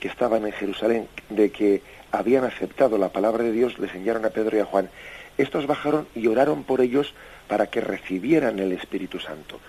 que 0.00 0.08
estaban 0.08 0.46
en 0.46 0.52
Jerusalén, 0.52 1.08
de 1.30 1.50
que 1.50 1.82
habían 2.10 2.44
aceptado 2.44 2.98
la 2.98 3.10
palabra 3.10 3.44
de 3.44 3.52
Dios, 3.52 3.78
les 3.78 3.94
enviaron 3.94 4.24
a 4.24 4.30
Pedro 4.30 4.56
y 4.56 4.60
a 4.60 4.64
Juan. 4.64 4.90
Estos 5.38 5.66
bajaron 5.66 6.06
y 6.14 6.26
oraron 6.26 6.64
por 6.64 6.80
ellos 6.80 7.14
para 7.48 7.68
que 7.68 7.80
recibieran 7.80 8.58
el 8.58 8.72
Espíritu 8.72 9.18
Santo. 9.18 9.60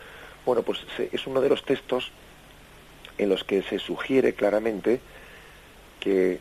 Bueno, 0.45 0.63
pues 0.63 0.79
es 1.11 1.27
uno 1.27 1.41
de 1.41 1.49
los 1.49 1.63
textos 1.63 2.11
en 3.17 3.29
los 3.29 3.43
que 3.43 3.61
se 3.63 3.79
sugiere 3.79 4.33
claramente 4.33 4.99
que 5.99 6.39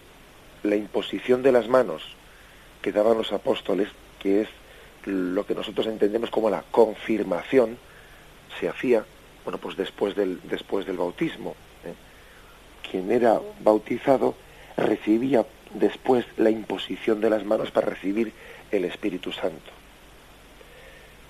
la 0.63 0.77
imposición 0.77 1.43
de 1.43 1.53
las 1.53 1.69
manos 1.69 2.03
que 2.83 2.93
daban 2.93 3.19
los 3.19 3.33
apóstoles, 3.33 3.89
que 4.19 4.43
es 4.43 4.49
lo 5.05 5.47
que 5.47 5.55
nosotros 5.55 5.87
entendemos 5.87 6.31
como 6.31 6.51
la 6.51 6.63
confirmación, 6.71 7.79
se 8.61 8.69
hacía, 8.69 9.05
bueno, 9.45 9.59
pues 9.59 9.77
después 9.77 10.15
del, 10.15 10.41
después 10.45 10.87
del 10.87 10.97
bautismo. 10.97 11.55
¿eh? 11.85 11.95
Quien 12.89 13.11
era 13.11 13.41
bautizado 13.61 14.35
recibía 14.77 15.45
después 15.75 16.25
la 16.37 16.51
imposición 16.51 17.21
de 17.21 17.31
las 17.31 17.45
manos 17.45 17.71
para 17.71 17.89
recibir 17.89 18.33
el 18.71 18.85
Espíritu 18.85 19.33
Santo 19.33 19.76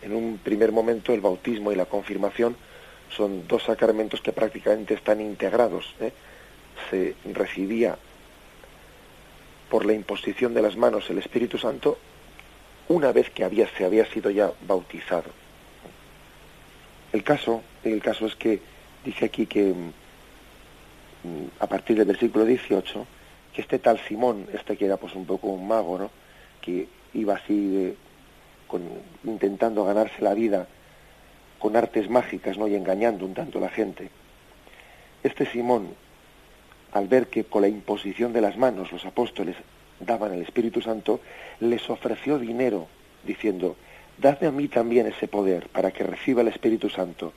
en 0.02 0.14
un 0.14 0.38
primer 0.38 0.72
momento 0.72 1.12
el 1.12 1.20
bautismo 1.20 1.72
y 1.72 1.76
la 1.76 1.86
confirmación 1.86 2.56
son 3.10 3.46
dos 3.46 3.64
sacramentos 3.64 4.20
que 4.20 4.32
prácticamente 4.32 4.94
están 4.94 5.20
integrados. 5.20 5.94
¿eh? 6.00 6.12
Se 6.90 7.14
recibía 7.32 7.96
por 9.70 9.84
la 9.84 9.92
imposición 9.92 10.54
de 10.54 10.62
las 10.62 10.76
manos 10.76 11.08
el 11.10 11.18
Espíritu 11.18 11.58
Santo 11.58 11.98
una 12.88 13.12
vez 13.12 13.30
que 13.30 13.48
se 13.76 13.84
había 13.84 14.06
sido 14.06 14.30
ya 14.30 14.52
bautizado. 14.66 15.30
El 17.12 17.24
caso, 17.24 17.62
el 17.82 18.00
caso 18.00 18.26
es 18.26 18.36
que 18.36 18.60
dice 19.04 19.24
aquí 19.24 19.46
que 19.46 19.72
mm, 19.72 21.46
a 21.60 21.66
partir 21.66 21.96
del 21.96 22.06
versículo 22.06 22.44
18, 22.44 23.06
que 23.52 23.62
este 23.62 23.78
tal 23.78 23.98
Simón, 24.06 24.46
este 24.52 24.76
que 24.76 24.84
era 24.84 24.96
pues 24.96 25.14
un 25.14 25.26
poco 25.26 25.48
un 25.48 25.66
mago, 25.66 25.98
¿no? 25.98 26.10
que 26.60 26.88
iba 27.14 27.34
así 27.34 27.68
de, 27.68 27.96
intentando 29.24 29.84
ganarse 29.84 30.22
la 30.22 30.34
vida 30.34 30.66
con 31.58 31.76
artes 31.76 32.10
mágicas 32.10 32.58
¿no? 32.58 32.68
y 32.68 32.74
engañando 32.74 33.24
un 33.24 33.34
tanto 33.34 33.58
a 33.58 33.62
la 33.62 33.68
gente. 33.68 34.10
Este 35.22 35.46
Simón, 35.46 35.94
al 36.92 37.08
ver 37.08 37.28
que 37.28 37.44
con 37.44 37.62
la 37.62 37.68
imposición 37.68 38.32
de 38.32 38.40
las 38.40 38.56
manos 38.56 38.92
los 38.92 39.04
apóstoles 39.04 39.56
daban 40.00 40.32
el 40.32 40.42
Espíritu 40.42 40.80
Santo, 40.80 41.20
les 41.60 41.88
ofreció 41.88 42.38
dinero, 42.38 42.86
diciendo, 43.24 43.76
Dadme 44.18 44.46
a 44.46 44.52
mí 44.52 44.68
también 44.68 45.06
ese 45.06 45.28
poder 45.28 45.68
para 45.68 45.90
que 45.90 46.04
reciba 46.04 46.42
el 46.42 46.48
Espíritu 46.48 46.88
Santo, 46.88 47.32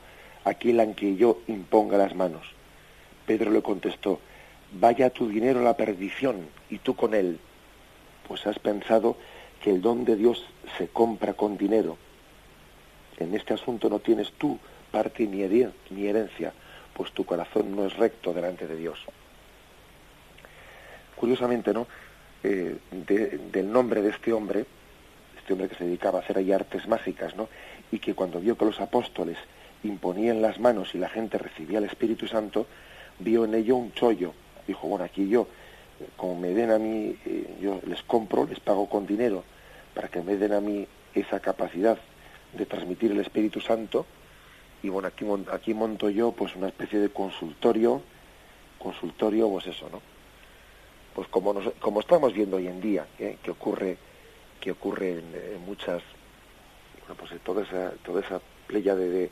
aquel 0.45 0.79
en 0.79 0.93
que 0.93 1.15
yo 1.15 1.39
imponga 1.47 1.97
las 1.97 2.15
manos. 2.15 2.45
Pedro 3.25 3.51
le 3.51 3.61
contestó, 3.61 4.19
Vaya 4.71 5.09
tu 5.09 5.27
dinero 5.27 5.59
a 5.59 5.63
la 5.63 5.75
perdición, 5.75 6.47
y 6.69 6.77
tú 6.77 6.95
con 6.95 7.15
él, 7.15 7.39
pues 8.27 8.45
has 8.45 8.59
pensado 8.59 9.17
que 9.61 9.69
el 9.71 9.81
don 9.81 10.05
de 10.05 10.15
Dios 10.15 10.45
se 10.77 10.87
compra 10.87 11.33
con 11.33 11.57
dinero. 11.57 11.97
En 13.17 13.35
este 13.35 13.53
asunto 13.53 13.89
no 13.89 13.99
tienes 13.99 14.31
tú 14.33 14.57
parte 14.91 15.27
ni 15.27 15.43
herencia, 16.07 16.53
pues 16.93 17.11
tu 17.11 17.25
corazón 17.25 17.75
no 17.75 17.85
es 17.85 17.95
recto 17.97 18.33
delante 18.33 18.67
de 18.67 18.75
Dios. 18.75 18.99
Curiosamente, 21.15 21.73
¿no? 21.73 21.87
Eh, 22.41 22.77
del 23.51 23.71
nombre 23.71 24.01
de 24.01 24.09
este 24.09 24.31
hombre, 24.31 24.65
este 25.37 25.51
hombre 25.51 25.67
que 25.67 25.75
se 25.75 25.83
dedicaba 25.83 26.19
a 26.19 26.21
hacer 26.21 26.37
ahí 26.37 26.53
artes 26.53 26.87
mágicas, 26.87 27.35
¿no? 27.35 27.49
Y 27.91 27.99
que 27.99 28.13
cuando 28.13 28.39
vio 28.39 28.57
que 28.57 28.65
los 28.65 28.79
apóstoles 28.79 29.37
imponían 29.83 30.41
las 30.41 30.59
manos 30.59 30.95
y 30.95 30.97
la 30.97 31.09
gente 31.09 31.37
recibía 31.37 31.79
el 31.79 31.85
Espíritu 31.85 32.27
Santo, 32.27 32.67
vio 33.19 33.43
en 33.43 33.55
ello 33.55 33.75
un 33.75 33.91
chollo. 33.93 34.33
Dijo, 34.67 34.87
bueno, 34.87 35.03
aquí 35.03 35.27
yo 35.27 35.47
como 36.15 36.35
me 36.35 36.49
den 36.49 36.71
a 36.71 36.79
mí, 36.79 37.17
eh, 37.25 37.57
yo 37.61 37.81
les 37.85 38.01
compro, 38.03 38.45
les 38.45 38.59
pago 38.59 38.87
con 38.89 39.05
dinero 39.05 39.43
para 39.93 40.07
que 40.07 40.21
me 40.21 40.37
den 40.37 40.53
a 40.53 40.61
mí 40.61 40.87
esa 41.13 41.39
capacidad 41.39 41.97
de 42.53 42.65
transmitir 42.65 43.11
el 43.11 43.19
Espíritu 43.19 43.61
Santo. 43.61 44.05
Y 44.81 44.89
bueno, 44.89 45.07
aquí, 45.07 45.25
aquí 45.51 45.73
monto 45.73 46.09
yo 46.09 46.31
pues 46.31 46.55
una 46.55 46.67
especie 46.67 46.99
de 46.99 47.09
consultorio, 47.09 48.01
consultorio, 48.77 49.49
pues 49.49 49.67
eso, 49.67 49.89
¿no? 49.89 50.01
Pues 51.13 51.27
como, 51.27 51.53
como 51.79 51.99
estamos 51.99 52.33
viendo 52.33 52.57
hoy 52.57 52.67
en 52.67 52.79
día, 52.79 53.05
¿eh? 53.17 53.37
que 53.43 53.51
ocurre, 53.51 53.97
que 54.61 54.71
ocurre 54.71 55.19
en, 55.19 55.65
muchas, 55.65 56.01
bueno, 57.01 57.15
pues 57.15 57.41
toda 57.41 57.63
esa, 57.63 57.91
toda 58.03 58.21
esa 58.21 58.39
playa 58.67 58.95
de, 58.95 59.29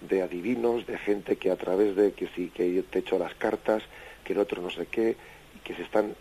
de, 0.00 0.22
adivinos, 0.22 0.86
de 0.86 0.98
gente 0.98 1.36
que 1.36 1.50
a 1.50 1.56
través 1.56 1.94
de 1.94 2.12
que 2.14 2.26
sí, 2.34 2.50
que 2.52 2.82
te 2.90 3.00
echo 3.00 3.18
las 3.18 3.34
cartas, 3.34 3.82
que 4.24 4.32
el 4.32 4.40
otro 4.40 4.60
no 4.60 4.70
sé 4.70 4.86
qué, 4.86 5.16
que 5.62 5.74
se 5.74 5.82
están 5.82 6.14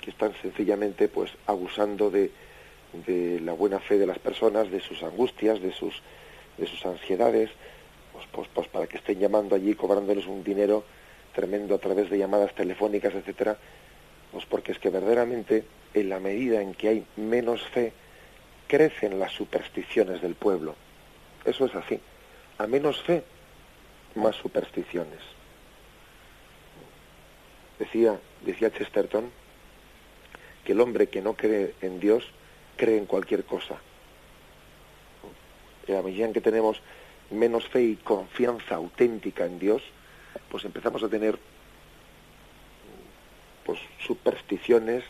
que 0.00 0.10
están 0.10 0.32
sencillamente 0.40 1.08
pues 1.08 1.30
abusando 1.46 2.10
de, 2.10 2.30
de 3.06 3.40
la 3.40 3.52
buena 3.52 3.80
fe 3.80 3.98
de 3.98 4.06
las 4.06 4.18
personas, 4.18 4.70
de 4.70 4.80
sus 4.80 5.02
angustias, 5.02 5.60
de 5.60 5.72
sus 5.72 6.02
de 6.56 6.66
sus 6.66 6.84
ansiedades, 6.86 7.50
pues, 8.12 8.26
pues, 8.32 8.48
pues 8.52 8.68
para 8.68 8.86
que 8.86 8.96
estén 8.96 9.20
llamando 9.20 9.54
allí 9.54 9.74
cobrándoles 9.74 10.26
un 10.26 10.42
dinero 10.42 10.84
tremendo 11.34 11.74
a 11.74 11.78
través 11.78 12.10
de 12.10 12.18
llamadas 12.18 12.54
telefónicas, 12.54 13.14
etcétera, 13.14 13.56
pues 14.32 14.44
porque 14.46 14.72
es 14.72 14.78
que 14.78 14.90
verdaderamente 14.90 15.64
en 15.94 16.08
la 16.08 16.18
medida 16.18 16.60
en 16.60 16.74
que 16.74 16.88
hay 16.88 17.06
menos 17.16 17.62
fe, 17.68 17.92
crecen 18.66 19.18
las 19.18 19.32
supersticiones 19.32 20.20
del 20.20 20.34
pueblo. 20.34 20.74
Eso 21.44 21.64
es 21.64 21.74
así. 21.74 22.00
A 22.58 22.66
menos 22.66 23.00
fe, 23.02 23.22
más 24.14 24.36
supersticiones. 24.36 25.20
Decía, 27.78 28.18
decía 28.44 28.72
Chesterton 28.72 29.30
que 30.64 30.72
el 30.72 30.80
hombre 30.80 31.08
que 31.08 31.22
no 31.22 31.34
cree 31.34 31.74
en 31.80 32.00
Dios 32.00 32.24
cree 32.76 32.98
en 32.98 33.06
cualquier 33.06 33.44
cosa. 33.44 33.76
Y 35.86 35.92
a 35.94 36.02
medida 36.02 36.30
que 36.32 36.40
tenemos 36.40 36.80
menos 37.30 37.66
fe 37.68 37.82
y 37.82 37.96
confianza 37.96 38.74
auténtica 38.74 39.46
en 39.46 39.58
Dios, 39.58 39.82
pues 40.50 40.64
empezamos 40.64 41.02
a 41.02 41.08
tener 41.08 41.38
pues 43.64 43.80
supersticiones, 44.00 45.04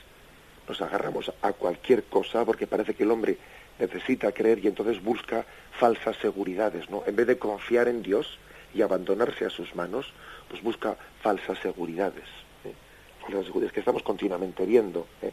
nos 0.69 0.81
agarramos 0.83 1.33
a 1.43 1.53
cualquier 1.53 2.05
cosa 2.05 2.45
porque 2.45 2.67
parece 2.67 2.95
que 2.95 3.05
el 3.05 3.11
hombre 3.11 3.39
necesita 3.79 4.33
creer 4.33 4.59
y 4.59 4.69
entonces 4.69 5.03
busca 5.03 5.47
falsas 5.79 6.17
seguridades, 6.17 6.91
¿no? 6.91 7.05
En 7.07 7.15
vez 7.15 7.27
de 7.27 7.39
confiar 7.39 7.89
en 7.89 8.03
Dios 8.03 8.39
y 8.75 8.83
abandonarse 8.83 9.45
a 9.45 9.51
sus 9.51 9.75
manos, 9.75 10.13
pues 10.49 10.63
busca 10.63 10.97
falsas 11.23 11.59
seguridades, 11.59 12.25
¿eh? 13.29 13.71
que 13.73 13.81
estamos 13.81 14.03
continuamente 14.03 14.65
viendo. 14.65 15.07
¿eh? 15.23 15.33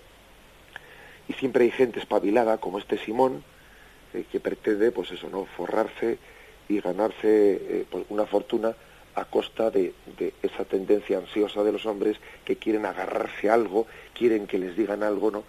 Y 1.27 1.33
siempre 1.33 1.65
hay 1.65 1.71
gente 1.71 1.99
espabilada 1.99 2.57
como 2.57 2.79
este 2.79 2.97
Simón 2.97 3.43
eh, 4.13 4.25
que 4.31 4.39
pretende, 4.39 4.91
pues 4.91 5.11
eso, 5.11 5.29
no, 5.29 5.45
forrarse 5.45 6.17
y 6.67 6.79
ganarse 6.81 7.85
pues 7.91 8.05
una 8.09 8.25
fortuna 8.25 8.75
a 9.13 9.25
costa 9.25 9.69
de, 9.69 9.93
de, 10.17 10.33
esa 10.41 10.65
tendencia 10.65 11.19
ansiosa 11.19 11.63
de 11.63 11.71
los 11.71 11.85
hombres 11.85 12.17
que 12.43 12.55
quieren 12.55 12.85
agarrarse 12.85 13.49
a 13.49 13.53
algo, 13.53 13.85
quieren 14.13 14.47
que 14.47 14.57
les 14.57 14.75
digan 14.75 15.03
algo, 15.03 15.29
¿no? 15.29 15.43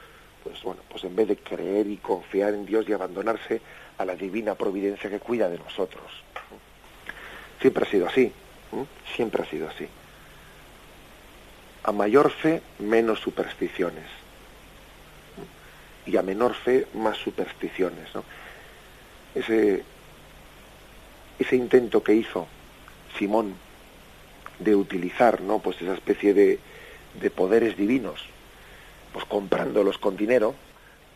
Pues 0.44 0.62
bueno, 0.62 0.82
pues 0.90 1.02
en 1.04 1.16
vez 1.16 1.28
de 1.28 1.36
creer 1.36 1.86
y 1.86 1.96
confiar 1.96 2.52
en 2.52 2.66
Dios 2.66 2.86
y 2.88 2.92
abandonarse 2.92 3.60
a 3.96 4.04
la 4.04 4.14
divina 4.14 4.54
providencia 4.54 5.08
que 5.08 5.18
cuida 5.18 5.48
de 5.48 5.58
nosotros. 5.58 6.04
Siempre 7.60 7.84
ha 7.84 7.90
sido 7.90 8.06
así, 8.06 8.30
siempre 9.14 9.42
ha 9.42 9.46
sido 9.46 9.68
así. 9.68 9.88
A 11.86 11.92
mayor 11.92 12.32
fe, 12.32 12.62
menos 12.80 13.20
supersticiones. 13.20 14.04
Y 16.04 16.16
a 16.16 16.22
menor 16.22 16.54
fe, 16.54 16.86
más 16.94 17.16
supersticiones. 17.16 18.08
Ese, 19.36 19.84
ese 21.38 21.56
intento 21.56 22.02
que 22.02 22.14
hizo 22.14 22.48
Simón 23.16 23.54
de 24.58 24.74
utilizar 24.74 25.40
¿no? 25.40 25.60
pues 25.60 25.80
esa 25.80 25.94
especie 25.94 26.34
de, 26.34 26.58
de 27.20 27.30
poderes 27.30 27.76
divinos, 27.76 28.20
pues 29.12 29.24
comprándolos 29.26 29.98
con 29.98 30.16
dinero, 30.16 30.56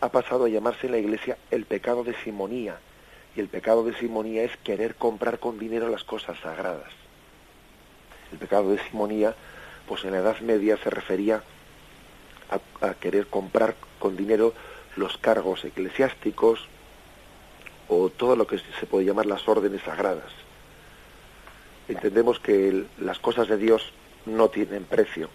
ha 0.01 0.11
pasado 0.11 0.45
a 0.45 0.49
llamarse 0.49 0.87
en 0.87 0.93
la 0.93 0.99
iglesia 0.99 1.37
el 1.51 1.65
pecado 1.67 2.05
de 2.05 2.15
simonía. 2.23 2.79
Y 3.37 3.41
el 3.41 3.49
pecado 3.49 3.83
de 3.85 3.95
simonía 3.95 4.45
es 4.45 4.57
querer 4.59 4.95
comprar 4.95 5.41
con 5.41 5.59
dinero 5.59 5.89
las 5.89 6.05
cosas 6.05 6.39
sagradas. 6.41 6.93
El 8.31 8.39
pecado 8.39 8.71
de 8.71 8.79
simonía, 8.89 9.35
pues 9.91 10.05
en 10.05 10.13
la 10.13 10.19
Edad 10.19 10.41
Media 10.41 10.79
se 10.79 10.89
refería 10.89 11.43
a, 12.81 12.95
querer 12.95 13.27
comprar 13.27 13.75
con 13.99 14.17
dinero 14.17 14.55
los 14.97 15.19
cargos 15.19 15.65
eclesiásticos 15.67 16.61
o 17.89 18.09
todo 18.09 18.37
lo 18.37 18.47
que 18.47 18.59
se 18.59 18.87
puede 18.87 19.05
llamar 19.05 19.27
las 19.27 19.47
órdenes 19.47 19.83
sagradas 19.83 20.33
entendemos 21.91 22.39
que 22.39 22.85
las 22.99 23.19
cosas 23.19 23.49
de 23.49 23.57
Dios 23.57 23.93
no 24.27 24.49
tienen 24.49 24.85
precio, 24.85 25.29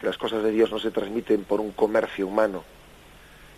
que 0.00 0.06
las 0.06 0.18
cosas 0.18 0.42
de 0.42 0.52
Dios 0.52 0.70
no 0.70 0.78
se 0.78 0.90
transmiten 0.90 1.44
por 1.44 1.60
un 1.60 1.72
comercio 1.72 2.26
humano, 2.26 2.64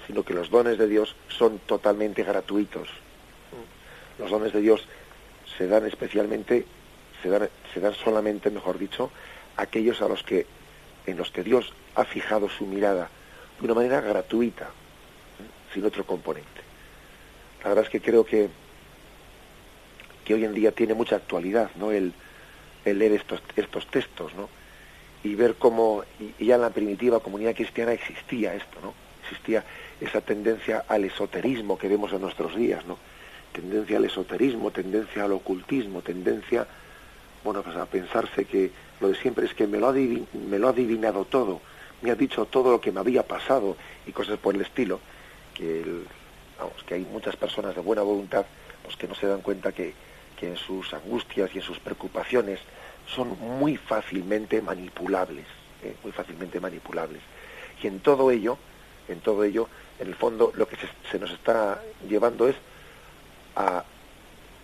sino 0.06 0.24
que 0.24 0.34
los 0.34 0.50
dones 0.50 0.78
de 0.78 0.88
Dios 0.88 1.14
son 1.28 1.58
totalmente 1.60 2.22
gratuitos. 2.22 2.88
Los 4.18 4.30
dones 4.30 4.52
de 4.52 4.60
Dios 4.60 4.86
se 5.56 5.66
dan 5.66 5.86
especialmente, 5.86 6.64
se 7.22 7.28
dan, 7.28 7.48
se 7.74 7.80
dan 7.80 7.94
solamente, 7.94 8.50
mejor 8.50 8.78
dicho, 8.78 9.10
aquellos 9.58 10.00
a 10.00 10.08
los 10.08 10.22
que, 10.22 10.46
en 11.06 11.18
los 11.18 11.30
que 11.30 11.44
Dios 11.44 11.74
ha 11.94 12.04
fijado 12.04 12.48
su 12.48 12.64
mirada 12.64 13.10
de 13.58 13.64
una 13.66 13.74
manera 13.74 14.00
gratuita, 14.00 14.70
sin 15.74 15.84
otro 15.84 16.06
componente. 16.06 16.62
La 17.62 17.68
verdad 17.68 17.84
es 17.84 17.90
que 17.90 18.00
creo 18.00 18.24
que 18.24 18.48
que 20.28 20.34
hoy 20.34 20.44
en 20.44 20.52
día 20.52 20.72
tiene 20.72 20.92
mucha 20.92 21.16
actualidad, 21.16 21.70
¿no? 21.76 21.90
El, 21.90 22.12
leer 22.84 23.12
estos, 23.12 23.42
estos 23.56 23.86
textos, 23.86 24.34
¿no? 24.34 24.50
Y 25.24 25.34
ver 25.34 25.54
cómo 25.54 26.04
ya 26.38 26.56
en 26.56 26.60
la 26.60 26.68
primitiva 26.68 27.20
comunidad 27.20 27.54
cristiana 27.54 27.94
existía 27.94 28.54
esto, 28.54 28.78
¿no? 28.82 28.92
Existía 29.22 29.64
esa 30.02 30.20
tendencia 30.20 30.84
al 30.86 31.06
esoterismo 31.06 31.78
que 31.78 31.88
vemos 31.88 32.12
en 32.12 32.20
nuestros 32.20 32.54
días, 32.54 32.84
¿no? 32.84 32.98
Tendencia 33.52 33.96
al 33.96 34.04
esoterismo, 34.04 34.70
tendencia 34.70 35.24
al 35.24 35.32
ocultismo, 35.32 36.02
tendencia, 36.02 36.66
bueno, 37.48 37.62
pues 37.62 37.76
a 37.78 37.86
pensarse 37.86 38.44
que 38.44 38.70
lo 39.00 39.08
de 39.08 39.14
siempre 39.14 39.46
es 39.46 39.54
que 39.54 39.66
me 39.66 39.78
lo 39.78 39.88
ha, 39.88 39.92
me 39.94 40.58
lo 40.58 40.66
ha 40.66 40.70
adivinado 40.70 41.24
todo, 41.24 41.62
me 42.02 42.10
ha 42.10 42.14
dicho 42.14 42.44
todo 42.44 42.72
lo 42.72 42.78
que 42.78 42.92
me 42.92 43.00
había 43.00 43.26
pasado 43.26 43.74
y 44.06 44.12
cosas 44.12 44.38
por 44.38 44.54
el 44.54 44.60
estilo, 44.60 45.00
que, 45.54 45.82
vamos, 46.58 46.84
que 46.84 46.96
hay 46.96 47.06
muchas 47.06 47.36
personas 47.36 47.74
de 47.74 47.80
buena 47.80 48.02
voluntad 48.02 48.44
pues 48.82 48.96
que 48.96 49.08
no 49.08 49.14
se 49.14 49.26
dan 49.26 49.40
cuenta 49.40 49.72
que, 49.72 49.94
que 50.38 50.48
en 50.48 50.56
sus 50.58 50.92
angustias 50.92 51.48
y 51.54 51.58
en 51.60 51.64
sus 51.64 51.78
preocupaciones 51.78 52.60
son 53.06 53.30
muy 53.40 53.78
fácilmente 53.78 54.60
manipulables, 54.60 55.46
¿eh? 55.82 55.94
muy 56.02 56.12
fácilmente 56.12 56.60
manipulables. 56.60 57.22
Y 57.82 57.86
en 57.86 58.00
todo 58.00 58.30
ello, 58.30 58.58
en 59.08 59.20
todo 59.20 59.42
ello, 59.42 59.70
en 59.98 60.08
el 60.08 60.14
fondo 60.16 60.52
lo 60.54 60.68
que 60.68 60.76
se, 61.10 61.18
nos 61.18 61.30
está 61.30 61.82
llevando 62.06 62.46
es 62.46 62.56
a 63.56 63.84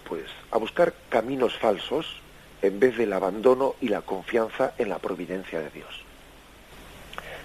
pues 0.06 0.26
a 0.50 0.58
buscar 0.58 0.92
caminos 1.08 1.56
falsos 1.56 2.20
en 2.64 2.80
vez 2.80 2.96
del 2.96 3.12
abandono 3.12 3.74
y 3.80 3.88
la 3.88 4.02
confianza 4.02 4.72
en 4.78 4.88
la 4.88 4.98
providencia 4.98 5.60
de 5.60 5.70
Dios. 5.70 6.02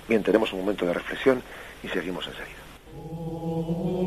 Bien, 0.08 0.23
tenemos 0.23 0.51
un 0.53 0.60
momento 0.62 0.86
de 0.86 0.93
reflexión 0.93 1.41
y 1.84 1.88
seguimos 1.88 2.25
enseguida. 2.27 3.98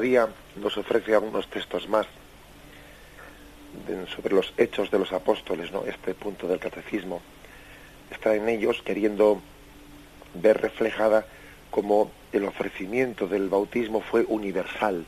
Todavía 0.00 0.28
nos 0.56 0.78
ofrece 0.78 1.12
algunos 1.12 1.46
textos 1.48 1.86
más 1.86 2.06
sobre 4.16 4.34
los 4.34 4.54
hechos 4.56 4.90
de 4.90 4.98
los 4.98 5.12
apóstoles, 5.12 5.70
¿no? 5.72 5.84
Este 5.84 6.14
punto 6.14 6.48
del 6.48 6.58
catecismo 6.58 7.20
está 8.10 8.34
en 8.34 8.48
ellos 8.48 8.80
queriendo 8.82 9.42
ver 10.32 10.58
reflejada 10.58 11.26
como 11.70 12.10
el 12.32 12.46
ofrecimiento 12.46 13.28
del 13.28 13.50
bautismo 13.50 14.00
fue 14.00 14.24
universal 14.26 15.04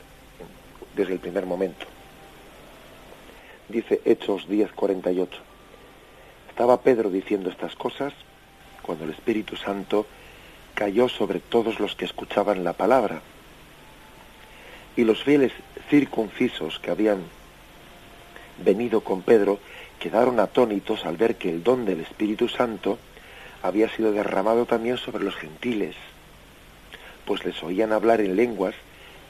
desde 0.95 1.13
el 1.13 1.19
primer 1.19 1.47
momento. 1.47 1.87
Dice 3.69 3.99
Hechos 4.05 4.47
10:48. 4.47 5.39
Estaba 6.49 6.81
Pedro 6.81 7.09
diciendo 7.09 7.49
estas 7.49 7.75
cosas 7.75 8.13
cuando 8.83 9.05
el 9.05 9.09
Espíritu 9.09 9.55
Santo 9.55 10.05
cayó 10.75 11.09
sobre 11.09 11.39
todos 11.39 11.79
los 11.79 11.95
que 11.95 12.05
escuchaban 12.05 12.63
la 12.63 12.73
palabra. 12.73 13.23
Y 14.95 15.03
los 15.03 15.23
fieles 15.23 15.51
circuncisos 15.89 16.79
que 16.79 16.91
habían 16.91 17.23
venido 18.63 19.01
con 19.01 19.21
Pedro 19.21 19.59
quedaron 19.99 20.39
atónitos 20.39 21.05
al 21.05 21.17
ver 21.17 21.35
que 21.35 21.49
el 21.49 21.63
don 21.63 21.85
del 21.85 22.01
Espíritu 22.01 22.47
Santo 22.47 22.99
había 23.61 23.89
sido 23.89 24.11
derramado 24.11 24.65
también 24.65 24.97
sobre 24.97 25.23
los 25.23 25.35
gentiles, 25.35 25.95
pues 27.25 27.45
les 27.45 27.61
oían 27.63 27.93
hablar 27.93 28.19
en 28.19 28.35
lenguas 28.35 28.75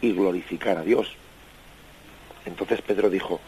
y 0.01 0.11
glorificar 0.11 0.77
a 0.77 0.83
Dios. 0.83 1.15
Entonces 2.45 2.81
Pedro 2.81 3.09
dijo, 3.09 3.39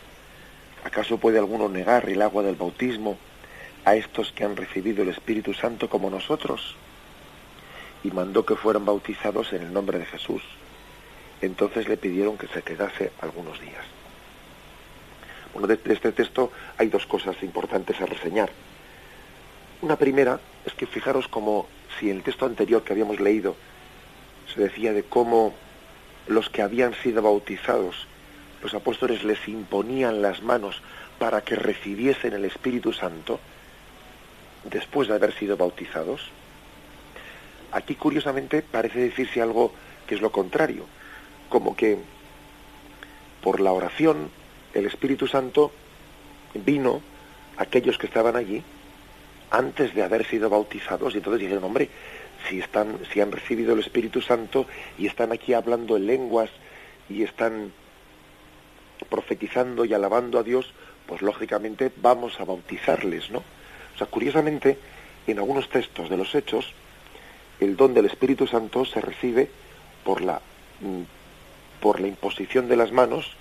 ¿acaso 0.84 1.17
puede 1.17 1.39
alguno 1.39 1.67
negar 1.67 2.08
el 2.08 2.21
agua 2.21 2.43
del 2.43 2.56
bautismo 2.56 3.17
a 3.84 3.95
estos 3.95 4.32
que 4.32 4.43
han 4.43 4.56
recibido 4.56 5.04
el 5.04 5.10
Espíritu 5.10 5.54
Santo 5.54 5.89
como 5.89 6.10
nosotros? 6.10 6.75
Y 8.04 8.12
mandó 8.12 8.45
que 8.45 8.56
fueran 8.56 8.86
bautizados 8.86 9.51
en 9.54 9.63
el 9.63 9.73
nombre 9.73 9.97
de 9.97 10.06
Jesús. 10.06 10.43
Entonces 11.46 11.88
le 11.88 11.98
pidieron 11.98 12.38
que 12.38 12.48
se 12.48 12.64
quedase 12.64 13.12
algunos 13.22 13.60
días. 13.62 13.86
Bueno, 15.54 15.68
de, 15.68 15.80
este 15.94 16.12
texto 16.12 16.52
hay 16.78 16.88
dos 16.88 17.06
cosas 17.06 17.36
importantes 17.44 18.02
a 18.02 18.08
reseñar. 18.08 18.50
Una 19.82 19.96
primera 19.96 20.40
es 20.66 20.74
que 20.74 20.88
fijaros 20.88 21.28
como 21.28 21.68
si 22.00 22.10
en 22.10 22.18
el 22.18 22.24
texto 22.24 22.48
anterior 22.48 22.84
que 22.84 22.94
habíamos 22.94 23.20
leído 23.20 23.56
se 24.54 24.62
decía 24.62 24.92
de 24.92 25.04
cómo 25.04 25.54
los 26.28 26.50
que 26.50 26.64
habían 26.64 26.96
sido 26.96 27.22
bautizados, 27.22 28.08
los 28.64 28.74
apóstoles 28.74 29.24
les 29.24 29.48
imponían 29.48 30.24
las 30.24 30.42
manos 30.42 30.82
para 31.20 31.42
que 31.42 31.56
recibiesen 31.56 32.34
el 32.34 32.46
Espíritu 32.46 32.92
Santo 32.92 33.40
después 34.64 35.08
de 35.08 35.14
haber 35.14 35.32
sido 35.34 35.58
bautizados. 35.58 36.22
Aquí 37.72 37.94
curiosamente 37.94 38.64
parece 38.64 39.00
decirse 39.00 39.42
algo 39.42 39.72
que 40.08 40.16
es 40.16 40.22
lo 40.22 40.32
contrario, 40.32 40.86
como 41.50 41.76
que 41.76 41.98
por 43.42 43.60
la 43.60 43.72
oración 43.72 44.30
el 44.74 44.86
Espíritu 44.86 45.28
Santo 45.28 45.72
vino 46.54 47.02
a 47.58 47.64
aquellos 47.64 47.98
que 47.98 48.08
estaban 48.08 48.36
allí 48.36 48.64
antes 49.52 49.94
de 49.94 50.04
haber 50.04 50.26
sido 50.26 50.50
bautizados 50.50 51.14
y 51.14 51.18
entonces 51.18 51.42
dijeron, 51.42 51.64
hombre, 51.64 51.90
si 52.50 52.60
están 52.60 53.00
si 53.12 53.22
han 53.22 53.32
recibido 53.32 53.74
el 53.74 53.80
Espíritu 53.80 54.22
Santo 54.22 54.66
y 54.98 55.08
están 55.08 55.32
aquí 55.32 55.54
hablando 55.54 55.98
en 55.98 56.08
lenguas 56.08 56.50
y 57.10 57.24
están 57.24 57.72
profetizando 59.10 59.86
y 59.86 59.94
alabando 59.94 60.40
a 60.40 60.44
Dios, 60.44 60.74
pues 61.06 61.22
lógicamente 61.22 61.92
vamos 61.98 62.40
a 62.40 62.46
bautizarles, 62.46 63.30
¿no? 63.30 63.40
O 63.40 63.98
sea, 63.98 64.08
curiosamente, 64.08 64.78
en 65.28 65.38
algunos 65.40 65.70
textos 65.70 66.10
de 66.10 66.18
los 66.18 66.34
Hechos, 66.36 66.74
el 67.60 67.78
don 67.78 67.94
del 67.94 68.06
Espíritu 68.06 68.48
Santo 68.48 68.86
se 68.86 69.00
recibe 69.00 69.50
por 70.04 70.22
la 70.22 70.42
mm, 70.82 71.02
por 71.80 72.00
la 72.00 72.08
imposición 72.08 72.68
de 72.68 72.76
las 72.76 72.92
manos 72.92 73.36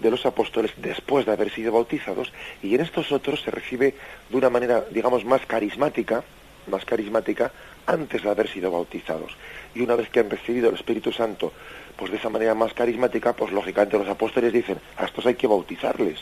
de 0.00 0.10
los 0.10 0.26
apóstoles 0.26 0.72
después 0.76 1.24
de 1.24 1.32
haber 1.32 1.50
sido 1.50 1.72
bautizados 1.72 2.32
y 2.62 2.74
en 2.74 2.80
estos 2.80 3.12
otros 3.12 3.42
se 3.42 3.50
recibe 3.50 3.94
de 4.28 4.36
una 4.36 4.50
manera, 4.50 4.84
digamos, 4.90 5.24
más 5.24 5.46
carismática, 5.46 6.24
más 6.66 6.84
carismática 6.84 7.52
antes 7.86 8.22
de 8.22 8.30
haber 8.30 8.48
sido 8.48 8.70
bautizados. 8.70 9.32
Y 9.74 9.80
una 9.80 9.94
vez 9.94 10.08
que 10.08 10.20
han 10.20 10.30
recibido 10.30 10.68
el 10.68 10.74
Espíritu 10.74 11.12
Santo, 11.12 11.52
pues 11.96 12.10
de 12.10 12.16
esa 12.16 12.28
manera 12.28 12.54
más 12.54 12.74
carismática, 12.74 13.34
pues 13.34 13.52
lógicamente 13.52 13.98
los 13.98 14.08
apóstoles 14.08 14.52
dicen, 14.52 14.78
a 14.96 15.04
estos 15.04 15.26
hay 15.26 15.34
que 15.34 15.46
bautizarles, 15.46 16.18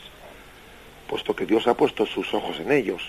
puesto 1.09 1.35
que 1.35 1.47
Dios 1.47 1.67
ha 1.67 1.75
puesto 1.75 2.05
sus 2.07 2.33
ojos 2.35 2.61
en 2.61 2.73
ellos. 2.73 3.03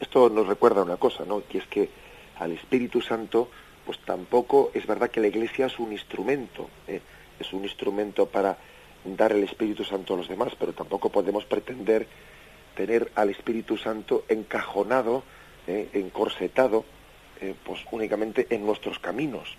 Esto 0.00 0.30
nos 0.30 0.46
recuerda 0.46 0.82
una 0.82 0.96
cosa, 0.96 1.24
¿no? 1.24 1.42
Que 1.46 1.58
es 1.58 1.66
que 1.66 1.90
al 2.38 2.52
Espíritu 2.52 3.00
Santo, 3.02 3.50
pues 3.84 3.98
tampoco 4.00 4.70
es 4.74 4.86
verdad 4.86 5.10
que 5.10 5.20
la 5.20 5.28
Iglesia 5.28 5.66
es 5.66 5.78
un 5.78 5.92
instrumento, 5.92 6.68
¿eh? 6.86 7.00
es 7.38 7.52
un 7.52 7.64
instrumento 7.64 8.26
para 8.26 8.56
dar 9.04 9.32
el 9.32 9.44
Espíritu 9.44 9.84
Santo 9.84 10.14
a 10.14 10.16
los 10.18 10.28
demás, 10.28 10.52
pero 10.58 10.72
tampoco 10.72 11.08
podemos 11.08 11.44
pretender 11.44 12.06
tener 12.74 13.10
al 13.14 13.30
Espíritu 13.30 13.76
Santo 13.76 14.24
encajonado, 14.28 15.24
eh, 15.66 15.88
encorsetado, 15.94 16.84
eh, 17.40 17.54
pues 17.64 17.80
únicamente 17.90 18.46
en 18.50 18.64
nuestros 18.64 18.98
caminos. 18.98 19.56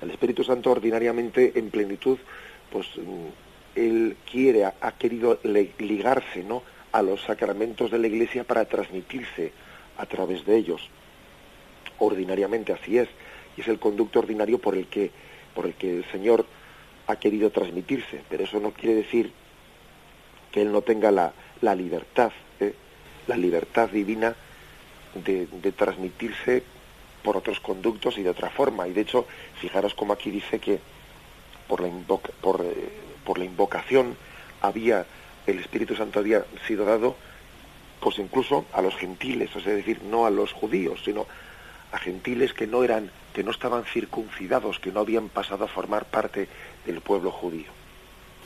El 0.00 0.10
Espíritu 0.10 0.42
Santo 0.44 0.70
ordinariamente 0.70 1.58
en 1.58 1.70
plenitud, 1.70 2.18
pues 2.72 2.86
mm, 2.96 3.26
él 3.76 4.16
quiere, 4.30 4.64
ha, 4.64 4.92
querido 4.98 5.38
ligarse, 5.44 6.42
¿no? 6.42 6.62
a 6.92 7.02
los 7.02 7.22
sacramentos 7.22 7.90
de 7.90 7.98
la 7.98 8.06
Iglesia 8.06 8.44
para 8.44 8.64
transmitirse 8.64 9.52
a 9.96 10.06
través 10.06 10.44
de 10.44 10.56
ellos. 10.56 10.88
Ordinariamente 12.00 12.72
así 12.72 12.98
es, 12.98 13.08
y 13.56 13.60
es 13.60 13.68
el 13.68 13.78
conducto 13.78 14.18
ordinario 14.18 14.58
por 14.58 14.74
el 14.74 14.86
que, 14.88 15.10
por 15.54 15.66
el 15.66 15.74
que 15.74 15.98
el 15.98 16.04
Señor 16.10 16.44
ha 17.06 17.16
querido 17.16 17.50
transmitirse, 17.50 18.22
pero 18.28 18.44
eso 18.44 18.58
no 18.58 18.72
quiere 18.72 18.96
decir 18.96 19.32
que 20.50 20.62
él 20.62 20.72
no 20.72 20.82
tenga 20.82 21.10
la, 21.10 21.32
la 21.60 21.74
libertad, 21.74 22.32
¿eh? 22.58 22.74
la 23.26 23.36
libertad 23.36 23.88
divina 23.90 24.34
de, 25.14 25.46
de, 25.46 25.72
transmitirse 25.72 26.62
por 27.22 27.36
otros 27.36 27.60
conductos 27.60 28.18
y 28.18 28.22
de 28.22 28.30
otra 28.30 28.50
forma. 28.50 28.88
Y 28.88 28.92
de 28.92 29.02
hecho, 29.02 29.26
fijaros 29.60 29.94
como 29.94 30.12
aquí 30.12 30.30
dice 30.30 30.58
que 30.58 30.80
por 31.68 31.80
la, 31.80 31.90
por, 32.40 32.64
eh, 32.64 32.90
por 33.24 33.38
la 33.38 33.44
invocación 33.44 34.16
había, 34.60 35.06
el 35.46 35.58
Espíritu 35.58 35.94
Santo 35.94 36.18
había 36.18 36.44
sido 36.66 36.84
dado, 36.84 37.16
pues 38.00 38.18
incluso 38.18 38.64
a 38.72 38.82
los 38.82 38.96
gentiles, 38.96 39.54
es 39.54 39.64
decir, 39.64 40.02
no 40.02 40.26
a 40.26 40.30
los 40.30 40.52
judíos, 40.52 41.00
sino 41.04 41.26
a 41.92 41.98
gentiles 41.98 42.52
que 42.52 42.66
no 42.66 42.84
eran, 42.84 43.10
que 43.34 43.42
no 43.42 43.50
estaban 43.50 43.84
circuncidados, 43.84 44.78
que 44.78 44.92
no 44.92 45.00
habían 45.00 45.28
pasado 45.28 45.64
a 45.64 45.68
formar 45.68 46.04
parte 46.04 46.48
del 46.86 47.00
pueblo 47.00 47.30
judío. 47.30 47.70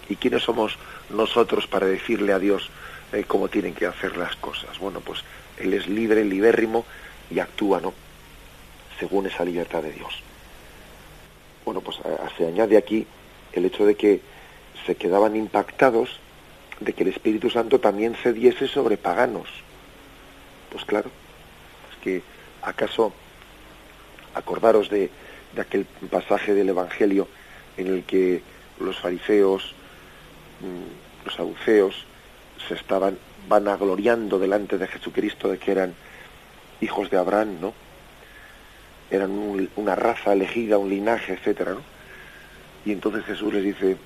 ¿Y 0.08 0.16
quiénes 0.16 0.42
somos 0.42 0.76
nosotros 1.10 1.66
para 1.66 1.86
decirle 1.86 2.32
a 2.32 2.38
Dios 2.38 2.70
eh, 3.12 3.24
cómo 3.26 3.48
tienen 3.48 3.74
que 3.74 3.86
hacer 3.86 4.16
las 4.16 4.36
cosas? 4.36 4.78
Bueno, 4.78 5.00
pues 5.00 5.20
Él 5.58 5.72
es 5.74 5.88
libre, 5.88 6.24
libérrimo 6.24 6.84
y 7.30 7.38
actúa, 7.38 7.80
¿no? 7.80 7.94
Según 8.98 9.26
esa 9.26 9.44
libertad 9.44 9.82
de 9.82 9.92
Dios. 9.92 10.22
Bueno, 11.64 11.80
pues 11.80 11.98
se 12.36 12.46
añade 12.46 12.76
aquí 12.76 13.06
el 13.52 13.64
hecho 13.64 13.86
de 13.86 13.94
que 13.94 14.20
se 14.86 14.96
quedaban 14.96 15.36
impactados 15.36 16.20
de 16.80 16.92
que 16.92 17.04
el 17.04 17.10
Espíritu 17.10 17.50
Santo 17.50 17.80
también 17.80 18.16
se 18.22 18.32
diese 18.32 18.68
sobre 18.68 18.96
paganos. 18.96 19.48
Pues 20.70 20.84
claro, 20.84 21.10
es 21.90 22.02
que 22.02 22.22
acaso 22.62 23.12
acordaros 24.34 24.90
de, 24.90 25.10
aquel 25.58 25.84
pasaje 26.10 26.54
del 26.54 26.68
Evangelio 26.68 27.28
en 27.76 27.86
el 27.86 28.04
que 28.04 28.42
los 28.80 28.98
fariseos, 28.98 29.74
mm, 30.60 31.26
los 31.26 31.34
saduceos, 31.34 32.06
se 32.68 32.74
estaban 32.74 33.18
vanagloriando 33.48 34.38
delante 34.38 34.78
de 34.78 34.86
Jesucristo 34.88 35.48
de 35.48 35.58
que 35.58 35.72
eran 35.72 35.94
hijos 36.80 37.10
de 37.10 37.18
Abraham, 37.18 37.58
¿no? 37.60 37.74
Eran 39.10 39.30
una 39.76 39.94
raza 39.94 40.32
elegida, 40.32 40.78
un 40.78 40.88
linaje, 40.88 41.34
etcétera, 41.34 41.72
¿no? 41.72 41.82
Y 42.84 42.92
entonces 42.92 43.24
Jesús 43.24 43.52
les 43.52 43.64
dice 43.64 43.96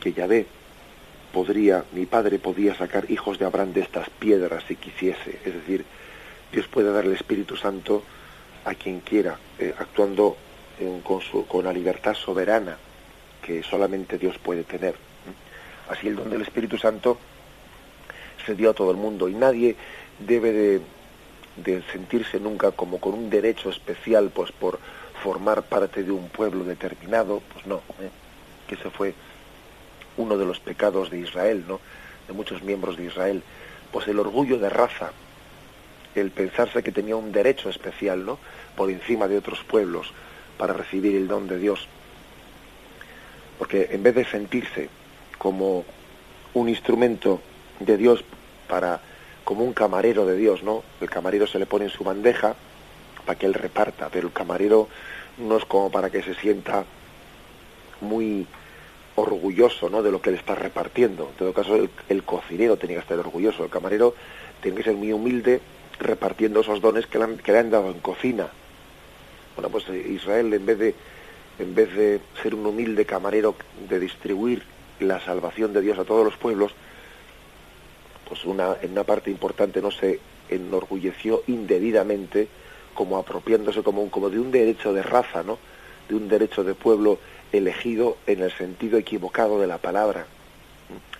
que 0.00 0.12
Yahvé 0.12 0.46
podría, 1.32 1.84
mi 1.92 2.06
padre 2.06 2.38
podía 2.38 2.74
sacar 2.74 3.10
hijos 3.10 3.38
de 3.38 3.46
Abraham 3.46 3.72
de 3.72 3.80
estas 3.80 4.08
piedras 4.10 4.62
si 4.68 4.76
quisiese. 4.76 5.40
Es 5.44 5.54
decir, 5.54 5.84
Dios 6.54 6.68
puede 6.68 6.92
dar 6.92 7.04
el 7.04 7.12
Espíritu 7.12 7.56
Santo 7.56 8.04
a 8.64 8.74
quien 8.76 9.00
quiera, 9.00 9.36
eh, 9.58 9.74
actuando 9.76 10.36
con, 11.02 11.20
su, 11.20 11.46
con 11.46 11.64
la 11.64 11.72
libertad 11.72 12.14
soberana 12.14 12.78
que 13.42 13.64
solamente 13.64 14.18
Dios 14.18 14.38
puede 14.38 14.62
tener. 14.62 14.94
Así 15.88 16.06
el 16.06 16.14
don 16.14 16.30
del 16.30 16.42
Espíritu 16.42 16.78
Santo 16.78 17.18
se 18.46 18.54
dio 18.54 18.70
a 18.70 18.74
todo 18.74 18.92
el 18.92 18.96
mundo 18.96 19.28
y 19.28 19.34
nadie 19.34 19.74
debe 20.20 20.52
de, 20.52 20.80
de 21.56 21.82
sentirse 21.90 22.38
nunca 22.38 22.70
como 22.70 23.00
con 23.00 23.14
un 23.14 23.30
derecho 23.30 23.70
especial 23.70 24.30
pues 24.32 24.52
por 24.52 24.78
formar 25.24 25.64
parte 25.64 26.04
de 26.04 26.12
un 26.12 26.28
pueblo 26.28 26.62
determinado, 26.62 27.42
pues 27.52 27.66
no, 27.66 27.78
¿eh? 28.00 28.10
que 28.68 28.76
ese 28.76 28.90
fue 28.90 29.12
uno 30.16 30.38
de 30.38 30.46
los 30.46 30.60
pecados 30.60 31.10
de 31.10 31.18
Israel, 31.18 31.64
¿no? 31.66 31.80
de 32.28 32.32
muchos 32.32 32.62
miembros 32.62 32.96
de 32.96 33.06
Israel, 33.06 33.42
pues 33.90 34.06
el 34.06 34.20
orgullo 34.20 34.58
de 34.58 34.70
raza, 34.70 35.10
el 36.14 36.30
pensarse 36.30 36.82
que 36.82 36.92
tenía 36.92 37.16
un 37.16 37.32
derecho 37.32 37.68
especial, 37.68 38.24
¿no? 38.24 38.38
por 38.76 38.90
encima 38.90 39.28
de 39.28 39.38
otros 39.38 39.62
pueblos, 39.64 40.12
para 40.58 40.72
recibir 40.72 41.14
el 41.16 41.28
don 41.28 41.46
de 41.48 41.58
Dios. 41.58 41.86
Porque 43.58 43.88
en 43.92 44.02
vez 44.02 44.14
de 44.14 44.24
sentirse 44.24 44.88
como 45.38 45.84
un 46.54 46.68
instrumento 46.68 47.40
de 47.80 47.96
Dios 47.96 48.24
para 48.68 49.00
como 49.44 49.64
un 49.64 49.74
camarero 49.74 50.24
de 50.26 50.36
Dios, 50.36 50.62
¿no? 50.62 50.82
El 51.00 51.10
camarero 51.10 51.46
se 51.46 51.58
le 51.58 51.66
pone 51.66 51.84
en 51.84 51.90
su 51.90 52.02
bandeja 52.02 52.54
para 53.26 53.38
que 53.38 53.46
él 53.46 53.54
reparta, 53.54 54.08
pero 54.10 54.28
el 54.28 54.32
camarero 54.32 54.88
no 55.38 55.56
es 55.56 55.64
como 55.64 55.90
para 55.90 56.10
que 56.10 56.22
se 56.22 56.34
sienta 56.34 56.84
muy 58.00 58.46
orgulloso 59.16 59.88
¿no? 59.88 60.02
de 60.02 60.10
lo 60.10 60.20
que 60.20 60.30
le 60.30 60.36
está 60.36 60.54
repartiendo. 60.54 61.28
En 61.30 61.36
todo 61.36 61.52
caso, 61.52 61.76
el, 62.08 62.22
cocinero 62.22 62.76
tenía 62.76 62.96
que 62.96 63.02
estar 63.02 63.18
orgulloso, 63.18 63.64
el 63.64 63.70
camarero 63.70 64.14
tiene 64.60 64.78
que 64.78 64.84
ser 64.84 64.94
muy 64.94 65.12
humilde 65.12 65.60
repartiendo 66.04 66.60
esos 66.60 66.80
dones 66.80 67.06
que 67.06 67.18
le, 67.18 67.24
han, 67.24 67.38
que 67.38 67.52
le 67.52 67.58
han 67.58 67.70
dado 67.70 67.90
en 67.90 68.00
cocina. 68.00 68.48
Bueno, 69.56 69.70
pues 69.70 69.88
eh, 69.88 70.08
Israel, 70.08 70.52
en 70.52 70.66
vez 70.66 70.78
de 70.78 70.94
en 71.58 71.74
vez 71.74 71.94
de 71.94 72.20
ser 72.42 72.54
un 72.54 72.66
humilde 72.66 73.04
camarero 73.04 73.54
de 73.88 74.00
distribuir 74.00 74.62
la 75.00 75.20
salvación 75.20 75.72
de 75.72 75.82
Dios 75.82 75.98
a 75.98 76.04
todos 76.04 76.24
los 76.24 76.36
pueblos, 76.36 76.72
pues 78.28 78.44
una, 78.44 78.76
en 78.82 78.92
una 78.92 79.04
parte 79.04 79.30
importante 79.30 79.80
no 79.80 79.90
se 79.90 80.20
enorgulleció 80.48 81.42
indebidamente 81.46 82.48
como 82.94 83.18
apropiándose 83.18 83.82
como, 83.82 84.02
un, 84.02 84.10
como 84.10 84.30
de 84.30 84.40
un 84.40 84.50
derecho 84.50 84.92
de 84.92 85.02
raza, 85.02 85.42
¿no? 85.42 85.58
de 86.08 86.14
un 86.14 86.28
derecho 86.28 86.64
de 86.64 86.74
pueblo 86.74 87.18
elegido 87.52 88.16
en 88.26 88.42
el 88.42 88.52
sentido 88.52 88.98
equivocado 88.98 89.60
de 89.60 89.66
la 89.66 89.78
palabra, 89.78 90.26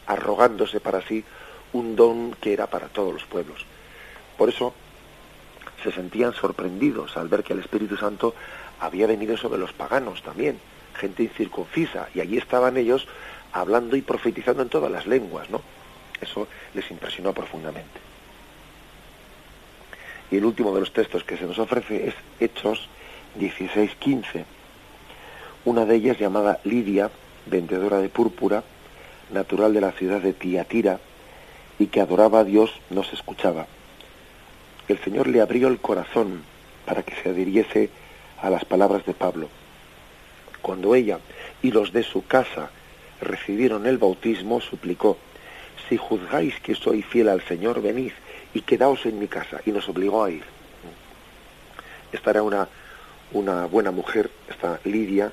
arrogándose 0.06 0.80
para 0.80 1.00
sí 1.02 1.24
un 1.72 1.96
don 1.96 2.32
que 2.40 2.52
era 2.52 2.66
para 2.68 2.88
todos 2.88 3.12
los 3.12 3.24
pueblos. 3.24 3.64
Por 4.36 4.48
eso 4.48 4.74
se 5.82 5.92
sentían 5.92 6.32
sorprendidos 6.34 7.16
al 7.16 7.28
ver 7.28 7.44
que 7.44 7.52
el 7.52 7.60
Espíritu 7.60 7.96
Santo 7.96 8.34
había 8.80 9.06
venido 9.06 9.36
sobre 9.36 9.58
los 9.58 9.72
paganos 9.72 10.22
también, 10.22 10.58
gente 10.98 11.22
incircuncisa, 11.22 12.08
y 12.14 12.20
allí 12.20 12.38
estaban 12.38 12.76
ellos 12.76 13.06
hablando 13.52 13.96
y 13.96 14.02
profetizando 14.02 14.62
en 14.62 14.68
todas 14.68 14.90
las 14.90 15.06
lenguas, 15.06 15.50
¿no? 15.50 15.60
Eso 16.20 16.48
les 16.74 16.90
impresionó 16.90 17.32
profundamente. 17.32 18.00
Y 20.30 20.36
el 20.38 20.44
último 20.44 20.74
de 20.74 20.80
los 20.80 20.92
textos 20.92 21.24
que 21.24 21.36
se 21.36 21.44
nos 21.44 21.58
ofrece 21.58 22.08
es 22.08 22.14
Hechos 22.40 22.88
16:15 23.38 24.44
una 25.64 25.86
de 25.86 25.96
ellas 25.96 26.18
llamada 26.18 26.60
Lidia, 26.64 27.10
vendedora 27.46 27.98
de 27.98 28.10
púrpura, 28.10 28.62
natural 29.32 29.72
de 29.72 29.80
la 29.80 29.92
ciudad 29.92 30.20
de 30.20 30.34
Tiatira, 30.34 31.00
y 31.78 31.86
que 31.86 32.00
adoraba 32.00 32.40
a 32.40 32.44
Dios, 32.44 32.70
nos 32.90 33.12
escuchaba. 33.12 33.66
El 34.88 34.98
Señor 35.02 35.28
le 35.28 35.40
abrió 35.40 35.68
el 35.68 35.78
corazón 35.78 36.42
para 36.84 37.02
que 37.02 37.14
se 37.22 37.30
adhiriese 37.30 37.90
a 38.40 38.50
las 38.50 38.64
palabras 38.64 39.06
de 39.06 39.14
Pablo. 39.14 39.48
Cuando 40.60 40.94
ella 40.94 41.18
y 41.62 41.70
los 41.70 41.92
de 41.92 42.02
su 42.02 42.26
casa 42.26 42.70
recibieron 43.20 43.86
el 43.86 43.98
bautismo, 43.98 44.60
suplicó, 44.60 45.16
si 45.88 45.96
juzgáis 45.96 46.58
que 46.60 46.74
soy 46.74 47.02
fiel 47.02 47.28
al 47.28 47.42
Señor, 47.42 47.82
venid 47.82 48.12
y 48.52 48.60
quedaos 48.60 49.04
en 49.06 49.18
mi 49.18 49.28
casa. 49.28 49.60
Y 49.66 49.72
nos 49.72 49.88
obligó 49.88 50.24
a 50.24 50.30
ir. 50.30 50.44
Esta 52.12 52.30
era 52.30 52.42
una, 52.42 52.68
una 53.32 53.66
buena 53.66 53.90
mujer, 53.90 54.30
esta 54.48 54.80
Lidia, 54.84 55.32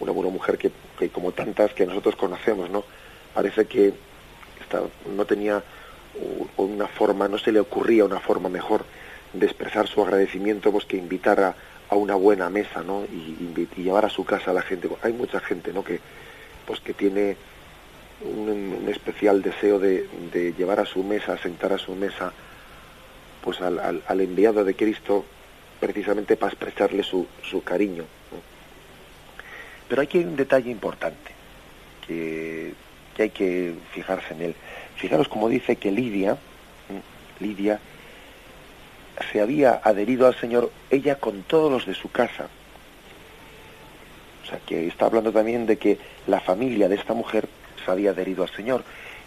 una 0.00 0.12
buena 0.12 0.30
mujer 0.30 0.58
que, 0.58 0.70
como 1.10 1.32
tantas 1.32 1.72
que 1.74 1.86
nosotros 1.86 2.16
conocemos, 2.16 2.70
¿no? 2.70 2.84
Parece 3.34 3.66
que 3.66 3.92
no 5.14 5.24
tenía 5.24 5.62
una 6.56 6.86
forma, 6.86 7.28
no 7.28 7.38
se 7.38 7.52
le 7.52 7.60
ocurría 7.60 8.04
una 8.04 8.20
forma 8.20 8.48
mejor 8.48 8.84
de 9.32 9.46
expresar 9.46 9.88
su 9.88 10.02
agradecimiento 10.02 10.70
pues 10.70 10.84
que 10.84 10.96
invitar 10.96 11.40
a, 11.40 11.56
una 11.94 12.14
buena 12.14 12.48
mesa, 12.48 12.82
¿no? 12.82 13.04
Y, 13.04 13.68
llevar 13.76 14.06
a 14.06 14.08
su 14.08 14.24
casa 14.24 14.50
a 14.50 14.54
la 14.54 14.62
gente. 14.62 14.88
Hay 15.02 15.12
mucha 15.12 15.40
gente, 15.40 15.74
¿no? 15.74 15.84
Que 15.84 16.00
pues 16.66 16.80
que 16.80 16.94
tiene 16.94 17.36
un, 18.22 18.86
especial 18.88 19.42
deseo 19.42 19.78
de, 19.78 20.06
llevar 20.56 20.80
a 20.80 20.86
su 20.86 21.02
mesa, 21.02 21.36
sentar 21.36 21.72
a 21.72 21.78
su 21.78 21.94
mesa, 21.94 22.32
pues 23.42 23.60
al, 23.60 24.02
al, 24.06 24.20
enviado 24.20 24.64
de 24.64 24.74
Cristo, 24.74 25.26
precisamente 25.80 26.36
para 26.36 26.52
expresarle 26.52 27.02
su, 27.02 27.26
su 27.42 27.62
cariño. 27.62 28.04
Pero 29.88 30.00
aquí 30.00 30.16
hay 30.16 30.24
un 30.24 30.36
detalle 30.36 30.70
importante 30.70 31.32
que, 32.06 32.72
hay 33.18 33.30
que 33.30 33.74
fijarse 33.92 34.32
en 34.32 34.42
él. 34.42 34.54
Fijaros 34.96 35.28
como 35.28 35.48
dice 35.48 35.76
que 35.76 35.90
Lidia, 35.90 36.36
Lidia, 37.40 37.80
se 39.30 39.40
había 39.40 39.80
adherido 39.82 40.26
al 40.26 40.38
Señor 40.38 40.70
ella 40.90 41.16
con 41.16 41.42
todos 41.42 41.70
los 41.70 41.86
de 41.86 41.94
su 41.94 42.10
casa. 42.10 42.48
O 44.42 44.46
sea, 44.48 44.58
que 44.66 44.86
está 44.86 45.06
hablando 45.06 45.32
también 45.32 45.66
de 45.66 45.78
que 45.78 45.98
la 46.26 46.40
familia 46.40 46.88
de 46.88 46.96
esta 46.96 47.14
mujer 47.14 47.48
se 47.84 47.90
había 47.90 48.10
adherido 48.10 48.42
al 48.42 48.50
Señor. 48.50 48.84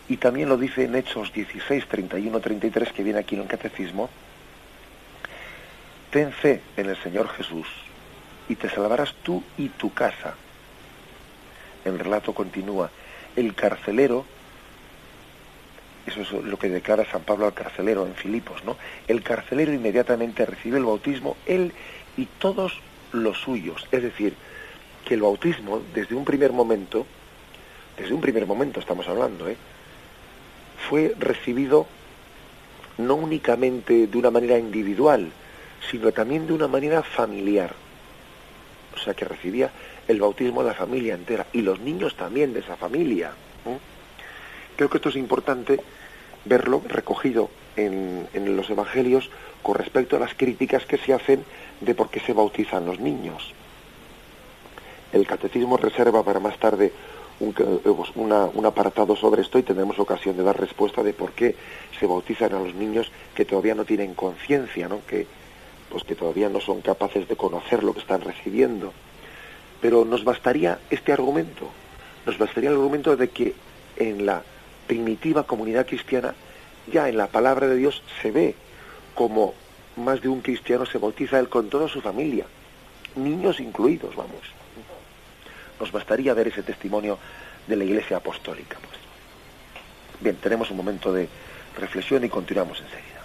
Y 0.08 0.18
también 0.18 0.50
lo 0.50 0.58
dice 0.58 0.84
en 0.84 0.96
Hechos 0.96 1.34
16, 1.34 1.88
31, 1.88 2.40
33, 2.40 2.92
que 2.92 3.04
viene 3.04 3.20
aquí 3.20 3.36
en 3.36 3.42
el 3.42 3.48
Catecismo. 3.48 4.10
Ten 6.12 6.32
fe 6.32 6.62
en 6.78 6.90
el 6.90 7.02
Señor 7.02 7.28
Jesús 7.30 7.68
y 8.48 8.56
te 8.56 8.70
salvarás 8.70 9.14
tú 9.24 9.44
y 9.58 9.70
tu 9.70 9.94
casa 9.94 10.36
el 11.86 12.00
relato 12.00 12.34
continúa. 12.34 12.90
El 13.36 13.54
carcelero, 13.54 14.26
eso 16.08 16.22
es 16.22 16.32
lo 16.32 16.58
que 16.58 16.70
declara 16.70 17.10
San 17.10 17.24
Pablo 17.24 17.46
al 17.48 17.54
carcelero 17.54 18.06
en 18.06 18.16
Filipos, 18.16 18.64
¿no? 18.64 18.78
El 19.08 19.24
carcelero 19.24 19.74
inmediatamente 19.74 20.46
recibe 20.46 20.78
el 20.78 20.86
bautismo, 20.86 21.36
él 21.46 21.72
y 22.18 22.26
todos 22.26 22.80
los 23.12 23.40
suyos. 23.40 23.88
Es 23.92 24.04
decir, 24.04 24.36
que 25.06 25.16
el 25.16 25.22
bautismo, 25.22 25.82
desde 25.94 26.16
un 26.16 26.26
primer 26.26 26.52
momento, 26.52 27.06
desde 27.98 28.14
un 28.14 28.22
primer 28.22 28.46
momento 28.46 28.80
estamos 28.80 29.08
hablando, 29.08 29.48
¿eh? 29.50 29.58
fue 30.90 31.16
recibido 31.18 31.88
no 32.98 33.16
únicamente 33.16 34.08
de 34.08 34.18
una 34.18 34.32
manera 34.32 34.58
individual, 34.58 35.32
sino 35.90 36.12
también 36.12 36.48
de 36.48 36.54
una 36.54 36.68
manera 36.68 37.04
familiar. 37.04 37.74
O 38.96 39.00
sea, 39.00 39.14
que 39.14 39.26
recibía 39.26 39.72
el 40.08 40.20
bautismo 40.20 40.64
de 40.64 40.70
la 40.70 40.76
familia 40.76 41.16
entera 41.16 41.48
y 41.52 41.62
los 41.62 41.80
niños 41.80 42.16
también 42.16 42.54
de 42.54 42.60
esa 42.60 42.76
familia. 42.76 43.32
Creo 44.76 44.90
que 44.90 44.98
esto 44.98 45.10
es 45.10 45.16
importante 45.16 45.80
verlo 46.46 46.82
recogido 46.88 47.50
en, 47.76 48.28
en, 48.34 48.56
los 48.56 48.70
evangelios 48.70 49.30
con 49.62 49.76
respecto 49.76 50.16
a 50.16 50.20
las 50.20 50.34
críticas 50.36 50.86
que 50.86 50.98
se 50.98 51.14
hacen 51.14 51.44
de 51.82 51.96
por 51.96 52.10
qué 52.10 52.20
se 52.20 52.34
bautizan 52.34 52.86
los 52.86 53.00
niños. 53.00 53.54
El 55.12 55.26
catecismo 55.26 55.78
reserva 55.78 56.24
para 56.24 56.40
más 56.40 56.58
tarde 56.58 56.92
un, 57.40 57.54
un 58.54 58.66
apartado 58.66 59.16
sobre 59.16 59.42
esto 59.42 59.60
y 59.60 59.64
tendremos 59.64 60.00
ocasión 60.00 60.38
de 60.38 60.44
dar 60.44 60.60
respuesta 60.60 61.04
de 61.04 61.14
por 61.14 61.32
qué 61.32 61.56
se 62.00 62.06
bautizan 62.06 62.54
a 62.54 62.60
los 62.60 62.76
niños 62.76 63.12
que 63.34 63.46
todavía 63.46 63.76
no 63.76 63.86
tienen 63.86 64.14
conciencia, 64.14 64.88
¿no? 64.88 65.02
que, 65.06 65.28
pues 65.90 66.04
que 66.04 66.16
todavía 66.16 66.50
no 66.50 66.62
son 66.62 66.82
capaces 66.82 67.28
de 67.28 67.36
conocer 67.36 67.84
lo 67.84 67.94
que 67.94 68.00
están 68.00 68.22
recibiendo. 68.22 68.94
Pero 69.82 70.06
nos 70.06 70.24
bastaría 70.24 70.80
este 70.90 71.12
argumento, 71.12 71.70
nos 72.26 72.38
bastaría 72.38 72.70
el 72.70 72.76
argumento 72.76 73.16
de 73.16 73.30
que 73.30 73.54
en 73.98 74.26
la 74.26 74.44
primitiva 74.88 75.44
comunidad 75.44 75.86
cristiana, 75.86 76.34
ya 76.92 77.10
en 77.10 77.18
la 77.18 77.28
palabra 77.28 77.68
de 77.68 77.76
Dios 77.76 78.04
se 78.22 78.32
ve 78.32 78.56
como 79.14 79.54
más 79.98 80.22
de 80.22 80.28
un 80.28 80.42
cristiano 80.42 80.86
se 80.86 80.98
bautiza 80.98 81.40
él 81.40 81.50
con 81.50 81.70
toda 81.70 81.88
su 81.88 82.02
familia, 82.02 82.46
niños 83.16 83.60
incluidos, 83.60 84.16
vamos. 84.16 84.42
Nos 85.80 85.92
bastaría 85.92 86.34
ver 86.34 86.50
ese 86.50 86.64
testimonio 86.64 87.18
de 87.68 87.76
la 87.76 87.84
Iglesia 87.84 88.18
Apostólica. 88.18 88.78
Pues. 88.78 89.00
Bien, 90.22 90.36
tenemos 90.38 90.70
un 90.72 90.78
momento 90.78 91.12
de 91.12 91.28
reflexión 91.78 92.24
y 92.24 92.30
continuamos 92.30 92.82
enseguida. 92.82 93.16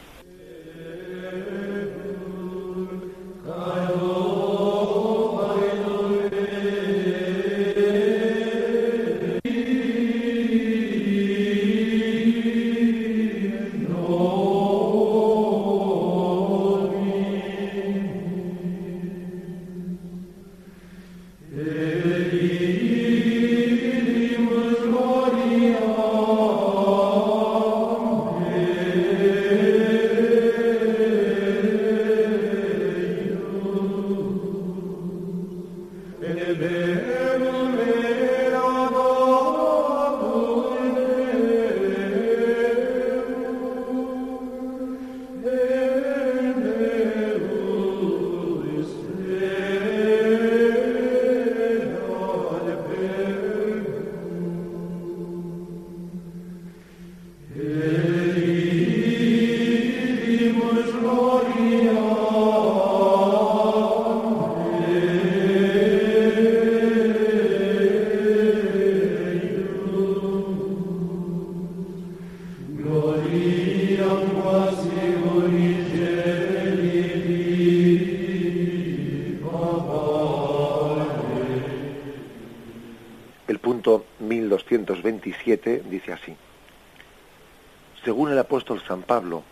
Pablo, 89.11 89.43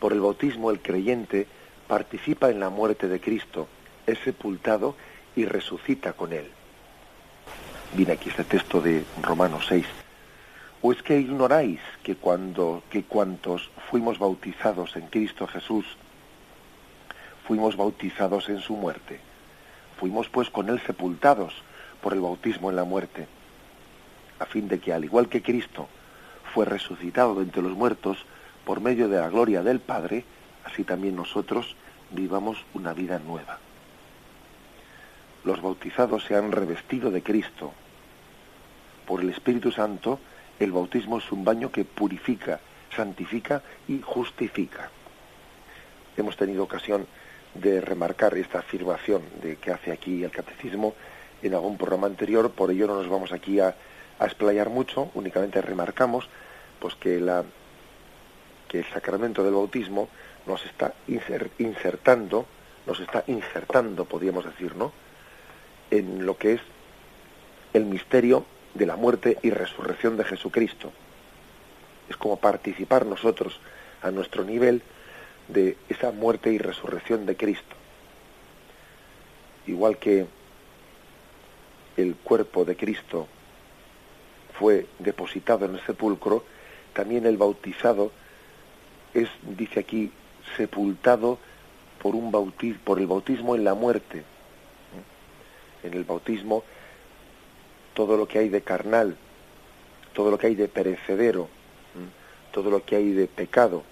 por 0.00 0.14
el 0.14 0.22
bautismo 0.22 0.70
el 0.70 0.80
creyente 0.80 1.46
participa 1.86 2.48
en 2.48 2.60
la 2.60 2.70
muerte 2.70 3.08
de 3.08 3.20
Cristo, 3.20 3.68
es 4.06 4.18
sepultado 4.20 4.94
y 5.36 5.44
resucita 5.44 6.14
con 6.14 6.32
él. 6.32 6.50
Viene 7.92 8.14
aquí 8.14 8.30
este 8.30 8.44
texto 8.44 8.80
de 8.80 9.04
Romanos 9.20 9.66
6. 9.68 9.84
¿O 10.80 10.92
es 10.92 11.02
que 11.02 11.20
ignoráis 11.20 11.78
que 12.02 12.16
cuando 12.16 12.84
que 12.88 13.02
cuantos 13.02 13.68
fuimos 13.90 14.18
bautizados 14.18 14.96
en 14.96 15.08
Cristo 15.08 15.46
Jesús 15.46 15.84
fuimos 17.46 17.76
bautizados 17.76 18.48
en 18.48 18.60
su 18.60 18.76
muerte? 18.76 19.20
Fuimos 20.00 20.30
pues 20.30 20.48
con 20.48 20.70
él 20.70 20.80
sepultados 20.86 21.52
por 22.00 22.14
el 22.14 22.22
bautismo 22.22 22.70
en 22.70 22.76
la 22.76 22.84
muerte 22.84 23.28
a 24.38 24.46
fin 24.46 24.68
de 24.68 24.80
que, 24.80 24.94
al 24.94 25.04
igual 25.04 25.28
que 25.28 25.42
Cristo 25.42 25.86
fue 26.54 26.64
resucitado 26.64 27.34
de 27.34 27.42
entre 27.42 27.60
los 27.60 27.72
muertos 27.72 28.24
por 28.66 28.80
medio 28.80 29.08
de 29.08 29.20
la 29.20 29.30
gloria 29.30 29.62
del 29.62 29.78
Padre, 29.78 30.24
así 30.64 30.82
también 30.82 31.14
nosotros 31.14 31.76
vivamos 32.10 32.58
una 32.74 32.92
vida 32.92 33.20
nueva. 33.20 33.60
Los 35.44 35.62
bautizados 35.62 36.24
se 36.24 36.34
han 36.34 36.50
revestido 36.50 37.12
de 37.12 37.22
Cristo. 37.22 37.72
Por 39.06 39.20
el 39.20 39.30
Espíritu 39.30 39.70
Santo, 39.70 40.18
el 40.58 40.72
bautismo 40.72 41.18
es 41.18 41.30
un 41.30 41.44
baño 41.44 41.70
que 41.70 41.84
purifica, 41.84 42.58
santifica 42.94 43.62
y 43.86 44.00
justifica. 44.02 44.90
Hemos 46.16 46.36
tenido 46.36 46.64
ocasión 46.64 47.06
de 47.54 47.80
remarcar 47.80 48.36
esta 48.36 48.58
afirmación 48.58 49.22
de 49.42 49.56
que 49.56 49.70
hace 49.70 49.92
aquí 49.92 50.24
el 50.24 50.32
catecismo 50.32 50.94
en 51.40 51.54
algún 51.54 51.78
programa 51.78 52.08
anterior, 52.08 52.50
por 52.50 52.72
ello 52.72 52.88
no 52.88 52.96
nos 52.96 53.08
vamos 53.08 53.30
aquí 53.30 53.60
a 53.60 53.76
explayar 54.20 54.70
mucho, 54.70 55.12
únicamente 55.14 55.62
remarcamos 55.62 56.28
pues 56.80 56.96
que 56.96 57.20
la 57.20 57.44
que 58.68 58.80
el 58.80 58.84
sacramento 58.86 59.42
del 59.42 59.54
bautismo 59.54 60.08
nos 60.46 60.64
está 60.64 60.94
insertando, 61.08 62.46
nos 62.86 63.00
está 63.00 63.24
insertando, 63.26 64.04
podríamos 64.04 64.44
decir, 64.44 64.74
¿no? 64.76 64.92
en 65.90 66.26
lo 66.26 66.36
que 66.36 66.54
es 66.54 66.60
el 67.72 67.84
misterio 67.84 68.44
de 68.74 68.86
la 68.86 68.96
muerte 68.96 69.38
y 69.42 69.50
resurrección 69.50 70.16
de 70.16 70.24
Jesucristo. 70.24 70.92
Es 72.08 72.16
como 72.16 72.36
participar 72.36 73.06
nosotros 73.06 73.58
a 74.02 74.10
nuestro 74.10 74.44
nivel 74.44 74.82
de 75.48 75.76
esa 75.88 76.12
muerte 76.12 76.52
y 76.52 76.58
resurrección 76.58 77.26
de 77.26 77.36
Cristo. 77.36 77.76
Igual 79.66 79.98
que 79.98 80.26
el 81.96 82.14
cuerpo 82.16 82.64
de 82.64 82.76
Cristo 82.76 83.26
fue 84.58 84.86
depositado 84.98 85.66
en 85.66 85.74
el 85.74 85.84
sepulcro, 85.84 86.44
también 86.92 87.26
el 87.26 87.36
bautizado 87.36 88.12
es, 89.16 89.28
dice 89.56 89.80
aquí, 89.80 90.12
sepultado 90.56 91.38
por, 92.02 92.14
un 92.14 92.30
bautismo, 92.30 92.80
por 92.84 92.98
el 92.98 93.06
bautismo 93.06 93.56
en 93.56 93.64
la 93.64 93.74
muerte. 93.74 94.22
En 95.82 95.94
el 95.94 96.04
bautismo, 96.04 96.64
todo 97.94 98.16
lo 98.16 98.28
que 98.28 98.38
hay 98.38 98.48
de 98.48 98.60
carnal, 98.60 99.16
todo 100.12 100.30
lo 100.30 100.38
que 100.38 100.48
hay 100.48 100.54
de 100.54 100.68
perecedero, 100.68 101.48
todo 102.52 102.70
lo 102.70 102.84
que 102.84 102.96
hay 102.96 103.12
de 103.12 103.26
pecado, 103.26 103.82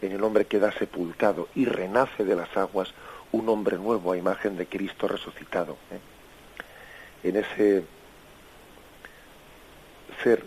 en 0.00 0.12
el 0.12 0.22
hombre 0.24 0.46
queda 0.46 0.72
sepultado 0.72 1.48
y 1.54 1.64
renace 1.64 2.24
de 2.24 2.34
las 2.34 2.56
aguas 2.56 2.92
un 3.30 3.48
hombre 3.48 3.78
nuevo 3.78 4.12
a 4.12 4.16
imagen 4.16 4.56
de 4.56 4.66
Cristo 4.66 5.06
resucitado. 5.06 5.76
¿eh? 5.90 7.28
En 7.28 7.36
ese 7.36 7.84
ser 10.22 10.44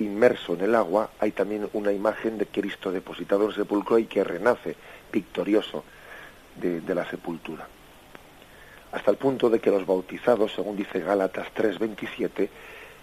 inmerso 0.00 0.54
en 0.54 0.62
el 0.62 0.74
agua, 0.74 1.10
hay 1.18 1.32
también 1.32 1.68
una 1.72 1.92
imagen 1.92 2.38
de 2.38 2.46
Cristo 2.46 2.90
depositado 2.90 3.44
en 3.44 3.50
el 3.50 3.56
sepulcro 3.56 3.98
y 3.98 4.06
que 4.06 4.24
renace 4.24 4.76
victorioso 5.12 5.84
de, 6.56 6.80
de, 6.80 6.94
la 6.94 7.08
sepultura. 7.08 7.66
Hasta 8.92 9.10
el 9.10 9.16
punto 9.16 9.50
de 9.50 9.60
que 9.60 9.70
los 9.70 9.86
bautizados, 9.86 10.52
según 10.54 10.76
dice 10.76 11.00
Gálatas 11.00 11.48
3:27, 11.54 12.48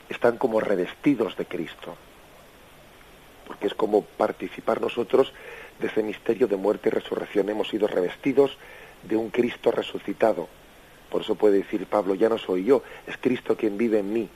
están 0.10 0.38
como 0.38 0.60
revestidos 0.60 1.36
de 1.38 1.45
Cristo. 1.45 1.95
Porque 3.47 3.67
es 3.67 3.75
como 3.75 4.03
participar 4.03 4.81
nosotros 4.81 5.31
de 5.79 5.88
ese 5.88 6.01
misterio 6.01 6.47
de 6.47 6.55
muerte 6.55 6.89
y 6.89 6.91
resurrección. 6.91 7.49
Hemos 7.49 7.69
sido 7.69 7.88
revestidos 7.88 8.58
de 9.03 9.15
un 9.15 9.29
Cristo 9.29 9.71
resucitado. 9.71 10.47
Por 11.12 11.21
eso 11.21 11.36
puede 11.36 11.58
decir 11.58 11.86
Pablo, 11.86 12.15
ya 12.15 12.29
no 12.29 12.39
soy 12.39 12.63
yo, 12.63 12.81
es 13.05 13.17
Cristo 13.17 13.55
quien 13.55 13.77
vive 13.77 13.99
en 13.99 14.12
mí 14.12 14.29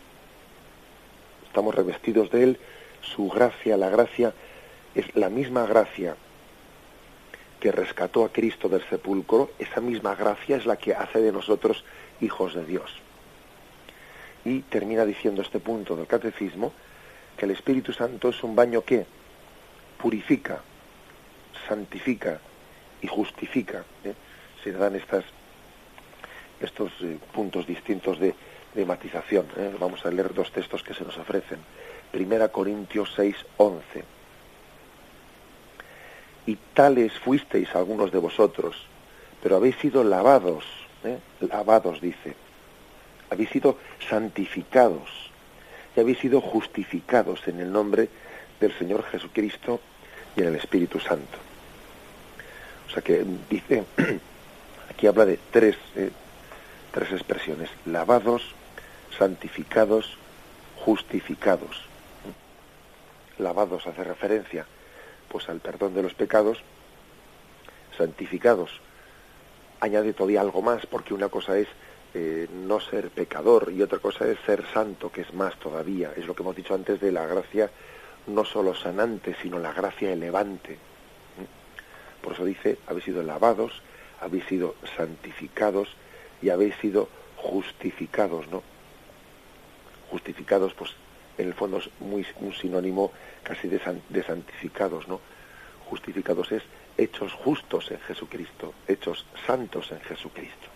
estamos 1.50 1.74
revestidos 1.74 2.30
de 2.30 2.44
Él, 2.44 2.60
su 3.02 3.28
gracia, 3.28 3.76
la 3.76 3.90
gracia 3.90 4.34
es 4.94 5.16
la 5.16 5.30
misma 5.30 5.66
gracia 5.66 6.16
que 7.60 7.72
rescató 7.72 8.24
a 8.24 8.32
Cristo 8.32 8.70
del 8.70 8.88
sepulcro, 8.88 9.50
esa 9.58 9.82
misma 9.82 10.16
gracia 10.16 10.58
es 10.58 10.68
la 10.68 10.78
que 10.78 10.94
hace 10.94 11.20
de 11.20 11.32
nosotros 11.32 11.84
hijos 12.21 12.54
de 12.54 12.65
Dios. 12.65 12.92
Y 14.46 14.62
termina 14.62 15.06
diciendo 15.06 15.42
este 15.42 15.60
punto 15.60 15.96
del 15.96 16.06
catecismo 16.06 16.71
que 17.36 17.46
el 17.46 17.52
Espíritu 17.52 17.94
Santo 17.94 18.30
es 18.30 18.44
un 18.44 18.56
baño 18.56 18.84
que 18.84 19.06
purifica, 19.98 20.62
santifica 21.67 22.40
y 23.02 23.08
justifica. 23.08 23.84
¿eh? 24.04 24.13
Se 24.63 24.71
dan 24.71 24.96
estas, 24.96 25.26
estos 26.62 26.92
eh, 27.02 27.17
puntos 27.34 27.65
distintos 27.65 28.19
de 28.19 28.36
de 28.74 28.86
matización. 28.86 29.48
¿eh? 29.58 29.76
Vamos 29.80 30.06
a 30.06 30.12
leer 30.12 30.34
dos 30.34 30.52
textos 30.52 30.84
que 30.84 30.94
se 30.94 31.04
nos 31.04 31.17
ofrecen. 31.17 31.60
Primera 32.12 32.50
Corintios 32.50 33.12
6, 33.15 33.36
11. 33.58 34.04
Y 36.46 36.56
tales 36.74 37.13
fuisteis 37.20 37.74
algunos 37.76 38.12
de 38.12 38.17
vosotros, 38.17 38.76
pero 39.42 39.56
habéis 39.56 39.76
sido 39.78 40.04
lavados, 40.04 40.65
¿eh? 41.04 41.20
lavados 41.42 42.02
dice, 42.02 42.36
habéis 43.30 43.50
sido 43.50 43.78
santificados 44.08 45.10
y 45.96 46.00
habéis 46.00 46.20
sido 46.20 46.42
justificados 46.42 47.48
en 47.48 47.60
el 47.60 47.72
nombre 47.72 48.10
del 48.60 48.76
Señor 48.78 49.04
Jesucristo 49.04 49.80
y 50.36 50.42
en 50.42 50.48
el 50.48 50.56
Espíritu 50.56 51.00
Santo. 51.00 51.38
O 52.88 52.92
sea 52.92 53.04
que 53.04 53.24
dice, 53.50 53.84
aquí 54.90 55.06
habla 55.06 55.26
de 55.26 55.40
tres, 55.52 55.76
¿eh? 55.96 56.10
tres 56.92 57.12
expresiones, 57.12 57.70
lavados, 57.86 58.56
santificados, 59.18 60.18
justificados. 60.84 61.82
Lavados 63.38 63.88
hace 63.88 64.04
referencia 64.04 64.66
pues 65.30 65.48
al 65.48 65.60
perdón 65.60 65.94
de 65.94 66.04
los 66.04 66.14
pecados, 66.14 66.58
santificados. 67.98 68.72
Añade 69.80 70.14
todavía 70.14 70.42
algo 70.42 70.62
más, 70.62 70.86
porque 70.86 71.14
una 71.14 71.30
cosa 71.30 71.58
es 71.58 71.68
eh, 72.14 72.48
no 72.52 72.80
ser 72.80 73.12
pecador 73.12 73.72
y 73.72 73.82
otra 73.82 74.00
cosa 74.00 74.28
es 74.28 74.38
ser 74.46 74.66
santo, 74.74 75.12
que 75.12 75.22
es 75.22 75.34
más 75.34 75.56
todavía. 75.58 76.12
Es 76.18 76.26
lo 76.26 76.36
que 76.36 76.44
hemos 76.44 76.56
dicho 76.56 76.74
antes 76.74 77.00
de 77.00 77.12
la 77.12 77.26
gracia 77.26 77.70
no 78.28 78.44
solo 78.44 78.76
sanante, 78.76 79.36
sino 79.42 79.60
la 79.60 79.72
gracia 79.72 80.12
elevante. 80.12 80.78
Por 82.22 82.34
eso 82.34 82.44
dice, 82.44 82.80
habéis 82.88 83.06
sido 83.06 83.24
lavados, 83.24 83.82
habéis 84.20 84.46
sido 84.46 84.76
santificados 84.98 85.90
y 86.42 86.50
habéis 86.50 86.76
sido 86.76 87.08
justificados, 87.38 88.48
¿no? 88.50 88.62
Justificados, 90.10 90.74
pues 90.74 90.92
en 91.38 91.48
el 91.48 91.54
fondo 91.54 91.78
es 91.78 91.90
muy, 92.00 92.26
un 92.42 92.54
sinónimo 92.54 93.12
casi 93.44 93.68
de, 93.68 93.80
santificados, 94.24 95.08
¿no? 95.08 95.22
Justificados 95.90 96.52
es 96.52 96.64
hechos 96.98 97.32
justos 97.34 97.92
en 97.92 98.00
Jesucristo, 98.02 98.74
hechos 98.88 99.26
santos 99.48 99.92
en 99.92 100.02
Jesucristo. 100.02 100.68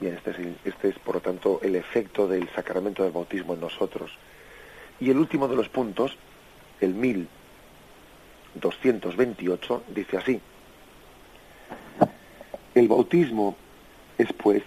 Bien, 0.00 0.14
este 0.14 0.30
es, 0.32 0.38
este 0.64 0.88
es 0.88 0.98
por 0.98 1.14
lo 1.16 1.20
tanto 1.20 1.60
el 1.62 1.76
efecto 1.76 2.26
del 2.26 2.48
sacramento 2.50 3.04
del 3.04 3.12
bautismo 3.12 3.54
en 3.54 3.60
nosotros. 3.60 4.10
Y 5.00 5.10
el 5.10 5.18
último 5.18 5.46
de 5.46 5.54
los 5.56 5.68
puntos, 5.68 6.16
el 6.80 6.94
1228, 6.94 9.84
dice 9.88 10.16
así. 10.16 10.40
El 12.74 12.88
bautismo 12.88 13.56
es 14.18 14.32
pues 14.32 14.62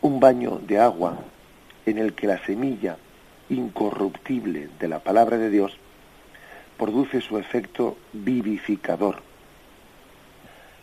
un 0.00 0.20
baño 0.20 0.60
de 0.62 0.78
agua 0.78 1.18
en 1.86 1.98
el 1.98 2.14
que 2.14 2.26
la 2.26 2.44
semilla 2.44 2.96
incorruptible 3.48 4.68
de 4.78 4.88
la 4.88 5.00
palabra 5.00 5.38
de 5.38 5.50
Dios 5.50 5.76
produce 6.78 7.20
su 7.20 7.38
efecto 7.38 7.96
vivificador. 8.12 9.22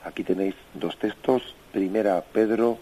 Aquí 0.03 0.23
tenéis 0.23 0.55
dos 0.73 0.97
textos, 0.97 1.55
primera 1.71 2.21
Pedro, 2.21 2.77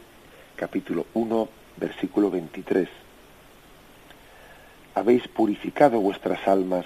capítulo 0.56 1.06
1, 1.14 1.50
versículo 1.78 2.30
23. 2.30 2.88
Habéis 4.96 5.28
purificado 5.28 6.00
vuestras 6.00 6.48
almas, 6.48 6.86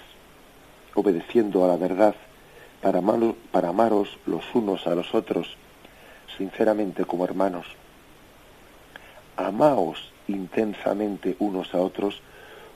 obedeciendo 0.93 1.65
a 1.65 1.67
la 1.67 1.77
verdad, 1.77 2.15
para, 2.81 3.01
para 3.51 3.69
amaros 3.69 4.19
los 4.25 4.43
unos 4.53 4.85
a 4.87 4.95
los 4.95 5.13
otros, 5.15 5.55
sinceramente 6.37 7.05
como 7.05 7.25
hermanos. 7.25 7.65
Amaos 9.35 10.12
intensamente 10.27 11.35
unos 11.39 11.73
a 11.73 11.79
otros 11.79 12.21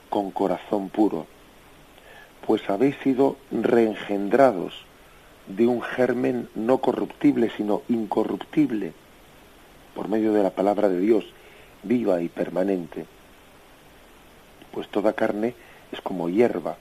con 0.08 0.30
corazón 0.30 0.88
puro, 0.88 1.26
pues 2.46 2.68
habéis 2.70 2.96
sido 2.98 3.36
reengendrados 3.50 4.86
de 5.48 5.66
un 5.66 5.82
germen 5.82 6.48
no 6.54 6.78
corruptible, 6.78 7.50
sino 7.56 7.82
incorruptible, 7.88 8.92
por 9.94 10.08
medio 10.08 10.32
de 10.32 10.42
la 10.42 10.50
palabra 10.50 10.88
de 10.88 11.00
Dios, 11.00 11.24
viva 11.82 12.20
y 12.22 12.28
permanente. 12.28 13.06
Pues 14.72 14.88
toda 14.88 15.14
carne 15.14 15.54
es 15.92 16.00
como 16.00 16.28
hierba, 16.28 16.76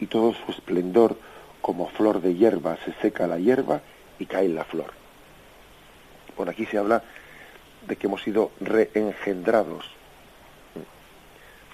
y 0.00 0.06
todo 0.06 0.34
su 0.34 0.50
esplendor 0.50 1.16
como 1.60 1.88
flor 1.88 2.20
de 2.20 2.34
hierba, 2.34 2.76
se 2.84 2.92
seca 2.94 3.26
la 3.26 3.38
hierba 3.38 3.82
y 4.18 4.26
cae 4.26 4.48
la 4.48 4.64
flor. 4.64 4.92
Bueno, 6.36 6.52
aquí 6.52 6.66
se 6.66 6.78
habla 6.78 7.02
de 7.90 7.96
que 7.96 8.06
hemos 8.06 8.22
sido 8.22 8.52
reengendrados, 8.60 9.84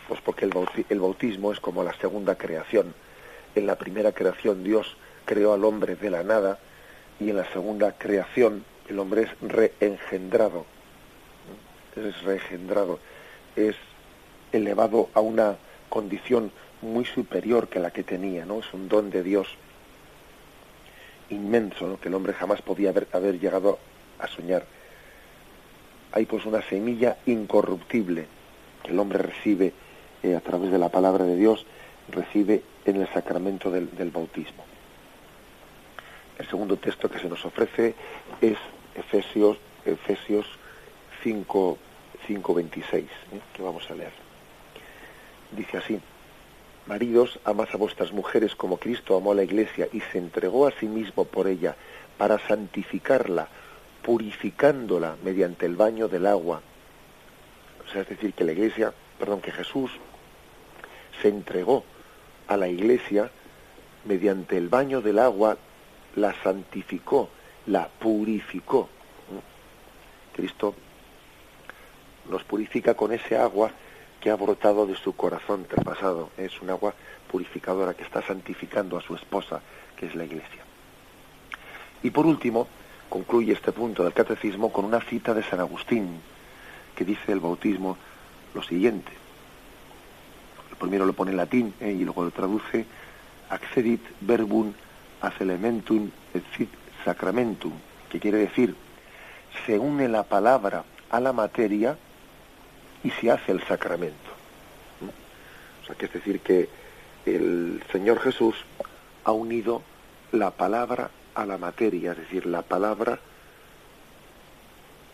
pues 0.08 0.18
porque 0.22 0.46
el 0.46 0.98
bautismo 1.00 1.52
es 1.52 1.60
como 1.60 1.84
la 1.84 1.92
segunda 1.92 2.36
creación. 2.36 2.94
En 3.54 3.66
la 3.66 3.76
primera 3.76 4.12
creación 4.12 4.64
Dios 4.64 4.96
creó 5.26 5.52
al 5.52 5.64
hombre 5.64 5.94
de 5.94 6.08
la 6.08 6.22
nada 6.22 6.58
y 7.20 7.28
en 7.28 7.36
la 7.36 7.44
segunda 7.52 7.92
creación 7.98 8.64
el 8.88 8.98
hombre 8.98 9.24
es 9.24 9.30
reengendrado. 9.42 10.64
Es 11.94 12.22
reengendrado, 12.22 12.98
es 13.54 13.76
elevado 14.52 15.10
a 15.12 15.20
una 15.20 15.56
condición 15.90 16.50
muy 16.80 17.04
superior 17.04 17.68
que 17.68 17.78
la 17.78 17.90
que 17.90 18.04
tenía, 18.04 18.46
¿no? 18.46 18.60
Es 18.60 18.72
un 18.72 18.88
don 18.88 19.10
de 19.10 19.22
Dios 19.22 19.48
inmenso, 21.28 21.98
que 22.00 22.08
el 22.08 22.14
hombre 22.14 22.32
jamás 22.32 22.62
podía 22.62 22.88
haber, 22.88 23.06
haber 23.12 23.38
llegado 23.38 23.78
a 24.18 24.28
soñar. 24.28 24.75
Hay 26.16 26.24
pues 26.24 26.46
una 26.46 26.62
semilla 26.62 27.18
incorruptible 27.26 28.26
que 28.82 28.90
el 28.90 28.98
hombre 28.98 29.18
recibe 29.18 29.74
eh, 30.22 30.34
a 30.34 30.40
través 30.40 30.72
de 30.72 30.78
la 30.78 30.88
palabra 30.88 31.26
de 31.26 31.36
Dios, 31.36 31.66
recibe 32.08 32.62
en 32.86 33.02
el 33.02 33.08
sacramento 33.12 33.70
del, 33.70 33.94
del 33.94 34.10
bautismo. 34.10 34.64
El 36.38 36.48
segundo 36.48 36.78
texto 36.78 37.10
que 37.10 37.18
se 37.18 37.28
nos 37.28 37.44
ofrece 37.44 37.94
es 38.40 38.56
Efesios, 38.94 39.58
Efesios 39.84 40.46
5, 41.22 41.76
5.26, 42.26 42.94
¿eh? 42.94 43.08
que 43.52 43.62
vamos 43.62 43.90
a 43.90 43.94
leer. 43.94 44.12
Dice 45.54 45.76
así, 45.76 46.00
Maridos, 46.86 47.38
amas 47.44 47.74
a 47.74 47.76
vuestras 47.76 48.12
mujeres 48.12 48.56
como 48.56 48.78
Cristo 48.78 49.18
amó 49.18 49.32
a 49.32 49.34
la 49.34 49.44
iglesia 49.44 49.86
y 49.92 50.00
se 50.00 50.16
entregó 50.16 50.66
a 50.66 50.72
sí 50.80 50.86
mismo 50.86 51.26
por 51.26 51.46
ella 51.46 51.76
para 52.16 52.38
santificarla, 52.38 53.50
purificándola 54.06 55.16
mediante 55.24 55.66
el 55.66 55.74
baño 55.74 56.06
del 56.06 56.28
agua. 56.28 56.62
O 57.84 57.90
sea, 57.90 58.02
es 58.02 58.08
decir, 58.08 58.34
que 58.34 58.44
la 58.44 58.52
iglesia, 58.52 58.94
perdón, 59.18 59.40
que 59.40 59.50
Jesús 59.50 59.90
se 61.20 61.26
entregó 61.26 61.82
a 62.46 62.56
la 62.56 62.68
iglesia 62.68 63.28
mediante 64.04 64.56
el 64.56 64.68
baño 64.68 65.00
del 65.00 65.18
agua 65.18 65.58
la 66.14 66.40
santificó, 66.44 67.30
la 67.66 67.88
purificó. 67.88 68.88
Cristo 70.36 70.76
nos 72.30 72.44
purifica 72.44 72.94
con 72.94 73.12
ese 73.12 73.36
agua 73.36 73.72
que 74.20 74.30
ha 74.30 74.36
brotado 74.36 74.86
de 74.86 74.94
su 74.94 75.16
corazón 75.16 75.66
pasado. 75.84 76.30
Es 76.36 76.60
un 76.62 76.70
agua 76.70 76.94
purificadora 77.28 77.94
que 77.94 78.04
está 78.04 78.22
santificando 78.22 78.96
a 78.96 79.02
su 79.02 79.16
esposa, 79.16 79.60
que 79.96 80.06
es 80.06 80.14
la 80.14 80.24
Iglesia. 80.24 80.62
Y 82.04 82.10
por 82.10 82.24
último, 82.24 82.68
concluye 83.08 83.52
este 83.52 83.72
punto 83.72 84.04
del 84.04 84.12
catecismo 84.12 84.72
con 84.72 84.84
una 84.84 85.00
cita 85.00 85.34
de 85.34 85.42
San 85.42 85.60
Agustín, 85.60 86.20
que 86.94 87.04
dice 87.04 87.32
el 87.32 87.40
bautismo 87.40 87.96
lo 88.54 88.62
siguiente. 88.62 89.12
Primero 90.78 91.06
lo 91.06 91.14
pone 91.14 91.30
en 91.30 91.38
latín 91.38 91.74
eh, 91.80 91.92
y 91.92 92.04
luego 92.04 92.24
lo 92.24 92.30
traduce 92.30 92.84
accedit 93.48 94.02
verbum 94.20 94.72
hace 95.20 95.44
elementum 95.44 96.10
et 96.34 96.44
fit 96.52 96.68
sacramentum, 97.04 97.72
que 98.10 98.18
quiere 98.18 98.38
decir, 98.38 98.74
se 99.64 99.78
une 99.78 100.08
la 100.08 100.24
palabra 100.24 100.84
a 101.10 101.20
la 101.20 101.32
materia 101.32 101.96
y 103.02 103.10
se 103.10 103.30
hace 103.30 103.52
el 103.52 103.62
sacramento. 103.62 104.30
O 105.82 105.86
sea, 105.86 105.94
que 105.94 106.06
es 106.06 106.12
decir, 106.12 106.40
que 106.40 106.68
el 107.24 107.82
Señor 107.92 108.18
Jesús 108.20 108.56
ha 109.24 109.32
unido 109.32 109.82
la 110.32 110.50
palabra 110.50 111.10
a 111.36 111.44
la 111.44 111.58
materia, 111.58 112.12
es 112.12 112.18
decir, 112.18 112.46
la 112.46 112.62
palabra, 112.62 113.20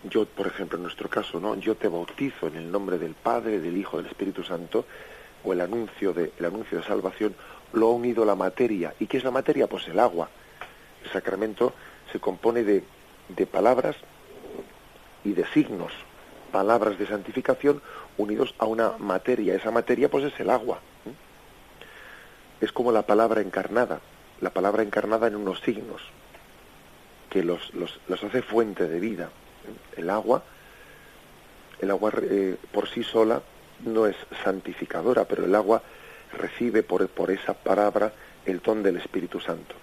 yo, 0.04 0.24
por 0.24 0.46
ejemplo, 0.46 0.76
en 0.76 0.84
nuestro 0.84 1.10
caso, 1.10 1.40
¿no? 1.40 1.56
Yo 1.56 1.74
te 1.74 1.88
bautizo 1.88 2.46
en 2.46 2.56
el 2.56 2.70
nombre 2.70 2.98
del 2.98 3.14
Padre, 3.14 3.60
del 3.60 3.76
Hijo, 3.76 3.96
del 3.98 4.06
Espíritu 4.06 4.44
Santo, 4.44 4.86
o 5.44 5.52
el 5.52 5.60
anuncio 5.60 6.12
de, 6.12 6.32
el 6.38 6.44
anuncio 6.44 6.78
de 6.78 6.84
salvación, 6.84 7.34
lo 7.72 7.88
ha 7.88 7.92
unido 7.92 8.24
la 8.24 8.36
materia. 8.36 8.94
¿Y 9.00 9.06
qué 9.06 9.16
es 9.16 9.24
la 9.24 9.32
materia? 9.32 9.66
Pues 9.66 9.88
el 9.88 9.98
agua. 9.98 10.28
El 11.04 11.10
sacramento 11.10 11.72
se 12.12 12.20
compone 12.20 12.62
de, 12.62 12.84
de 13.28 13.46
palabras 13.46 13.96
y 15.24 15.32
de 15.32 15.44
signos, 15.48 15.92
palabras 16.52 16.98
de 16.98 17.06
santificación 17.06 17.82
unidos 18.16 18.54
a 18.58 18.66
una 18.66 18.92
materia. 18.98 19.56
Esa 19.56 19.72
materia 19.72 20.08
pues 20.08 20.24
es 20.24 20.38
el 20.38 20.50
agua. 20.50 20.78
Es 22.60 22.70
como 22.70 22.92
la 22.92 23.02
palabra 23.02 23.40
encarnada, 23.40 24.00
la 24.42 24.50
palabra 24.50 24.82
encarnada 24.82 25.28
en 25.28 25.36
unos 25.36 25.60
signos 25.60 26.02
que 27.30 27.42
los, 27.42 27.72
los, 27.72 27.98
los 28.08 28.22
hace 28.22 28.42
fuente 28.42 28.86
de 28.88 29.00
vida. 29.00 29.30
El 29.96 30.10
agua, 30.10 30.42
el 31.80 31.90
agua 31.90 32.12
eh, 32.20 32.56
por 32.72 32.88
sí 32.88 33.02
sola 33.04 33.40
no 33.86 34.06
es 34.06 34.16
santificadora, 34.44 35.24
pero 35.24 35.46
el 35.46 35.54
agua 35.54 35.82
recibe 36.36 36.82
por, 36.82 37.08
por 37.08 37.30
esa 37.30 37.54
palabra 37.54 38.12
el 38.44 38.60
don 38.60 38.82
del 38.82 38.96
Espíritu 38.96 39.40
Santo. 39.40 39.76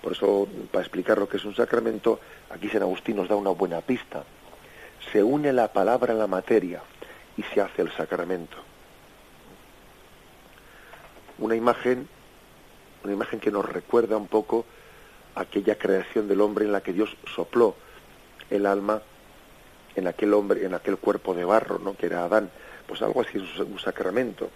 Por 0.00 0.12
eso, 0.12 0.48
para 0.70 0.82
explicar 0.82 1.18
lo 1.18 1.28
que 1.28 1.38
es 1.38 1.44
un 1.44 1.54
sacramento, 1.54 2.20
aquí 2.50 2.68
San 2.68 2.82
Agustín 2.82 3.16
nos 3.16 3.28
da 3.28 3.34
una 3.34 3.50
buena 3.50 3.80
pista. 3.80 4.22
Se 5.12 5.22
une 5.22 5.52
la 5.52 5.72
palabra 5.72 6.14
a 6.14 6.16
la 6.16 6.28
materia 6.28 6.80
y 7.36 7.42
se 7.42 7.60
hace 7.60 7.82
el 7.82 7.90
sacramento. 7.92 8.56
Una 11.38 11.56
imagen, 11.56 12.08
una 13.06 13.14
imagen 13.14 13.38
que 13.38 13.52
nos 13.52 13.64
recuerda 13.64 14.16
un 14.16 14.26
poco 14.26 14.66
aquella 15.36 15.78
creación 15.78 16.26
del 16.26 16.40
hombre 16.40 16.64
en 16.64 16.72
la 16.72 16.80
que 16.80 16.92
Dios 16.92 17.16
sopló 17.34 17.76
el 18.50 18.66
alma 18.66 19.00
en 19.94 20.08
aquel 20.08 20.34
hombre, 20.34 20.64
en 20.64 20.74
aquel 20.74 20.98
cuerpo 20.98 21.32
de 21.32 21.44
barro, 21.44 21.78
¿no? 21.78 21.96
que 21.96 22.06
era 22.06 22.24
Adán. 22.24 22.50
Pues 22.88 23.02
algo 23.02 23.20
así 23.20 23.38
es 23.38 23.60
un 23.60 23.78
sacramento. 23.78 24.50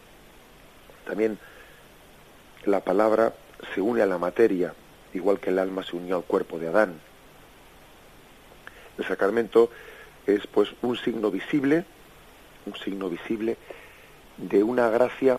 También 1.07 1.39
la 2.65 2.81
palabra 2.81 3.35
se 3.73 3.81
une 3.81 4.03
a 4.03 4.07
la 4.07 4.19
materia, 4.19 4.75
igual 5.15 5.39
que 5.39 5.51
el 5.51 5.59
alma 5.59 5.85
se 5.85 5.97
unió 5.97 6.17
al 6.17 6.25
cuerpo 6.25 6.59
de 6.59 6.69
Adán. 6.69 7.01
El 8.99 9.05
sacramento 9.05 9.71
es 10.27 10.45
pues 10.49 10.71
un 10.83 10.97
signo 10.97 11.31
visible, 11.31 11.85
un 12.67 12.75
signo 12.77 13.09
visible 13.09 13.57
de 14.39 14.63
una 14.65 14.91
gracia 14.91 15.39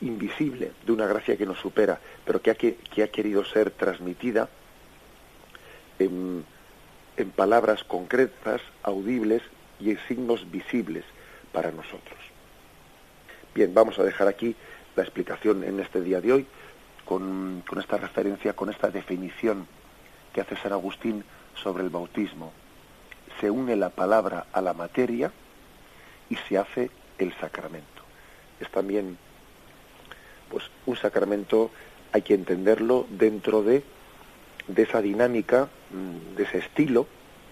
invisible, 0.00 0.72
de 0.84 0.92
una 0.92 1.06
gracia 1.06 1.36
que 1.36 1.46
nos 1.46 1.58
supera, 1.58 2.00
pero 2.24 2.40
que 2.40 2.50
ha, 2.50 2.54
que 2.54 3.02
ha 3.02 3.08
querido 3.08 3.44
ser 3.44 3.70
transmitida 3.70 4.48
en, 5.98 6.44
en 7.16 7.30
palabras 7.30 7.84
concretas, 7.84 8.60
audibles 8.82 9.42
y 9.78 9.90
en 9.90 9.98
signos 10.08 10.50
visibles 10.50 11.04
para 11.52 11.70
nosotros. 11.70 12.18
Bien, 13.54 13.74
vamos 13.74 13.98
a 13.98 14.04
dejar 14.04 14.28
aquí 14.28 14.54
la 14.96 15.02
explicación 15.02 15.64
en 15.64 15.80
este 15.80 16.00
día 16.00 16.20
de 16.20 16.32
hoy 16.32 16.46
con, 17.04 17.62
con 17.68 17.80
esta 17.80 17.96
referencia, 17.96 18.54
con 18.54 18.70
esta 18.70 18.88
definición 18.90 19.66
que 20.32 20.40
hace 20.40 20.56
San 20.56 20.72
Agustín 20.72 21.24
sobre 21.54 21.82
el 21.82 21.90
bautismo. 21.90 22.52
Se 23.40 23.50
une 23.50 23.76
la 23.76 23.90
palabra 23.90 24.46
a 24.52 24.60
la 24.60 24.74
materia 24.74 25.32
y 26.28 26.36
se 26.36 26.58
hace 26.58 26.90
el 27.18 27.32
sacramento. 27.38 28.02
Es 28.60 28.70
también, 28.70 29.18
pues, 30.50 30.64
un 30.86 30.96
sacramento 30.96 31.70
hay 32.12 32.22
que 32.22 32.34
entenderlo 32.34 33.06
dentro 33.08 33.62
de, 33.62 33.84
de 34.66 34.82
esa 34.82 35.00
dinámica, 35.00 35.68
mm, 35.90 36.36
de 36.36 36.42
ese 36.42 36.58
estilo, 36.58 37.06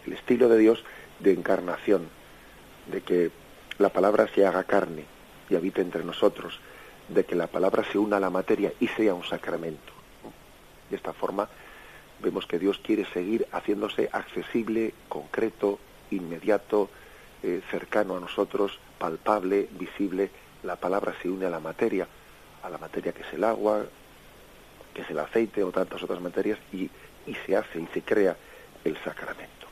el 0.07 0.13
estilo 0.15 0.49
de 0.49 0.59
Dios 0.59 0.85
de 1.21 1.33
encarnación, 1.33 2.09
de 2.91 3.01
que 3.03 3.31
la 3.79 3.91
palabra 3.91 4.29
se 4.35 4.45
haga 4.47 4.65
carne 4.65 5.05
y 5.49 5.57
habite 5.57 5.81
entre 5.81 6.05
nosotros. 6.05 6.61
de 7.09 7.25
que 7.25 7.35
la 7.35 7.47
palabra 7.47 7.85
se 7.91 7.97
una 7.97 8.19
a 8.19 8.21
la 8.21 8.29
materia 8.29 8.73
y 8.81 8.89
sea 8.89 9.15
un 9.15 9.25
sacramento. 9.25 9.93
De 10.91 10.97
esta 10.97 11.15
forma 11.15 11.49
vemos 12.21 12.47
que 12.47 12.59
Dios 12.59 12.79
quiere 12.79 13.07
seguir 13.07 13.47
haciéndose 13.53 14.09
accesible, 14.13 14.93
concreto, 15.09 15.79
inmediato, 16.11 16.91
eh, 17.43 17.63
cercano 17.71 18.17
a 18.17 18.21
nosotros, 18.21 18.79
palpable, 18.99 19.69
visible. 19.73 20.31
La 20.63 20.77
palabra 20.77 21.15
se 21.23 21.31
une 21.31 21.47
a 21.47 21.51
la 21.51 21.61
materia, 21.61 22.09
a 22.63 22.71
la 22.71 22.79
materia 22.79 23.13
que 23.13 23.23
es 23.23 23.33
el 23.33 23.45
agua, 23.45 23.85
que 24.95 25.03
es 25.03 25.11
el 25.11 25.19
aceite 25.19 25.63
o 25.63 25.71
tantas 25.71 26.03
otras 26.03 26.21
materias, 26.21 26.59
y, 26.73 26.91
y 27.27 27.35
se 27.47 27.57
hace 27.57 27.81
y 27.81 27.87
se 27.93 28.03
crea 28.03 28.37
el 28.85 28.97
sacramento. 28.99 29.67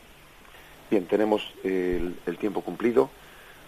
Bien, 0.91 1.07
tenemos 1.07 1.43
el, 1.64 2.16
el 2.26 2.39
tiempo 2.39 2.61
cumplido. 2.62 3.11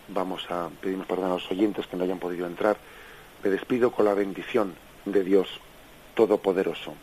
Vamos 0.09 0.49
a 0.51 0.71
pedir 0.81 0.99
perdón 1.05 1.27
a 1.27 1.35
los 1.35 1.51
oyentes 1.51 1.87
que 1.87 1.97
no 1.97 2.05
hayan 2.05 2.19
podido 2.19 2.47
entrar. 2.47 2.79
Me 3.43 3.51
despido 3.51 3.91
con 3.91 4.05
la 4.05 4.15
bendición 4.15 4.75
de 5.05 5.25
Dios 5.25 5.49
Todopoderoso. 6.15 6.95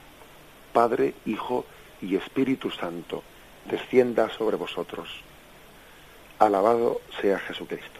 Padre, 0.73 1.13
Hijo 1.25 1.65
y 2.01 2.15
Espíritu 2.15 2.71
Santo, 2.71 3.23
descienda 3.69 4.29
sobre 4.29 4.57
vosotros. 4.57 5.09
Alabado 6.39 7.01
sea 7.21 7.39
Jesucristo. 7.39 7.99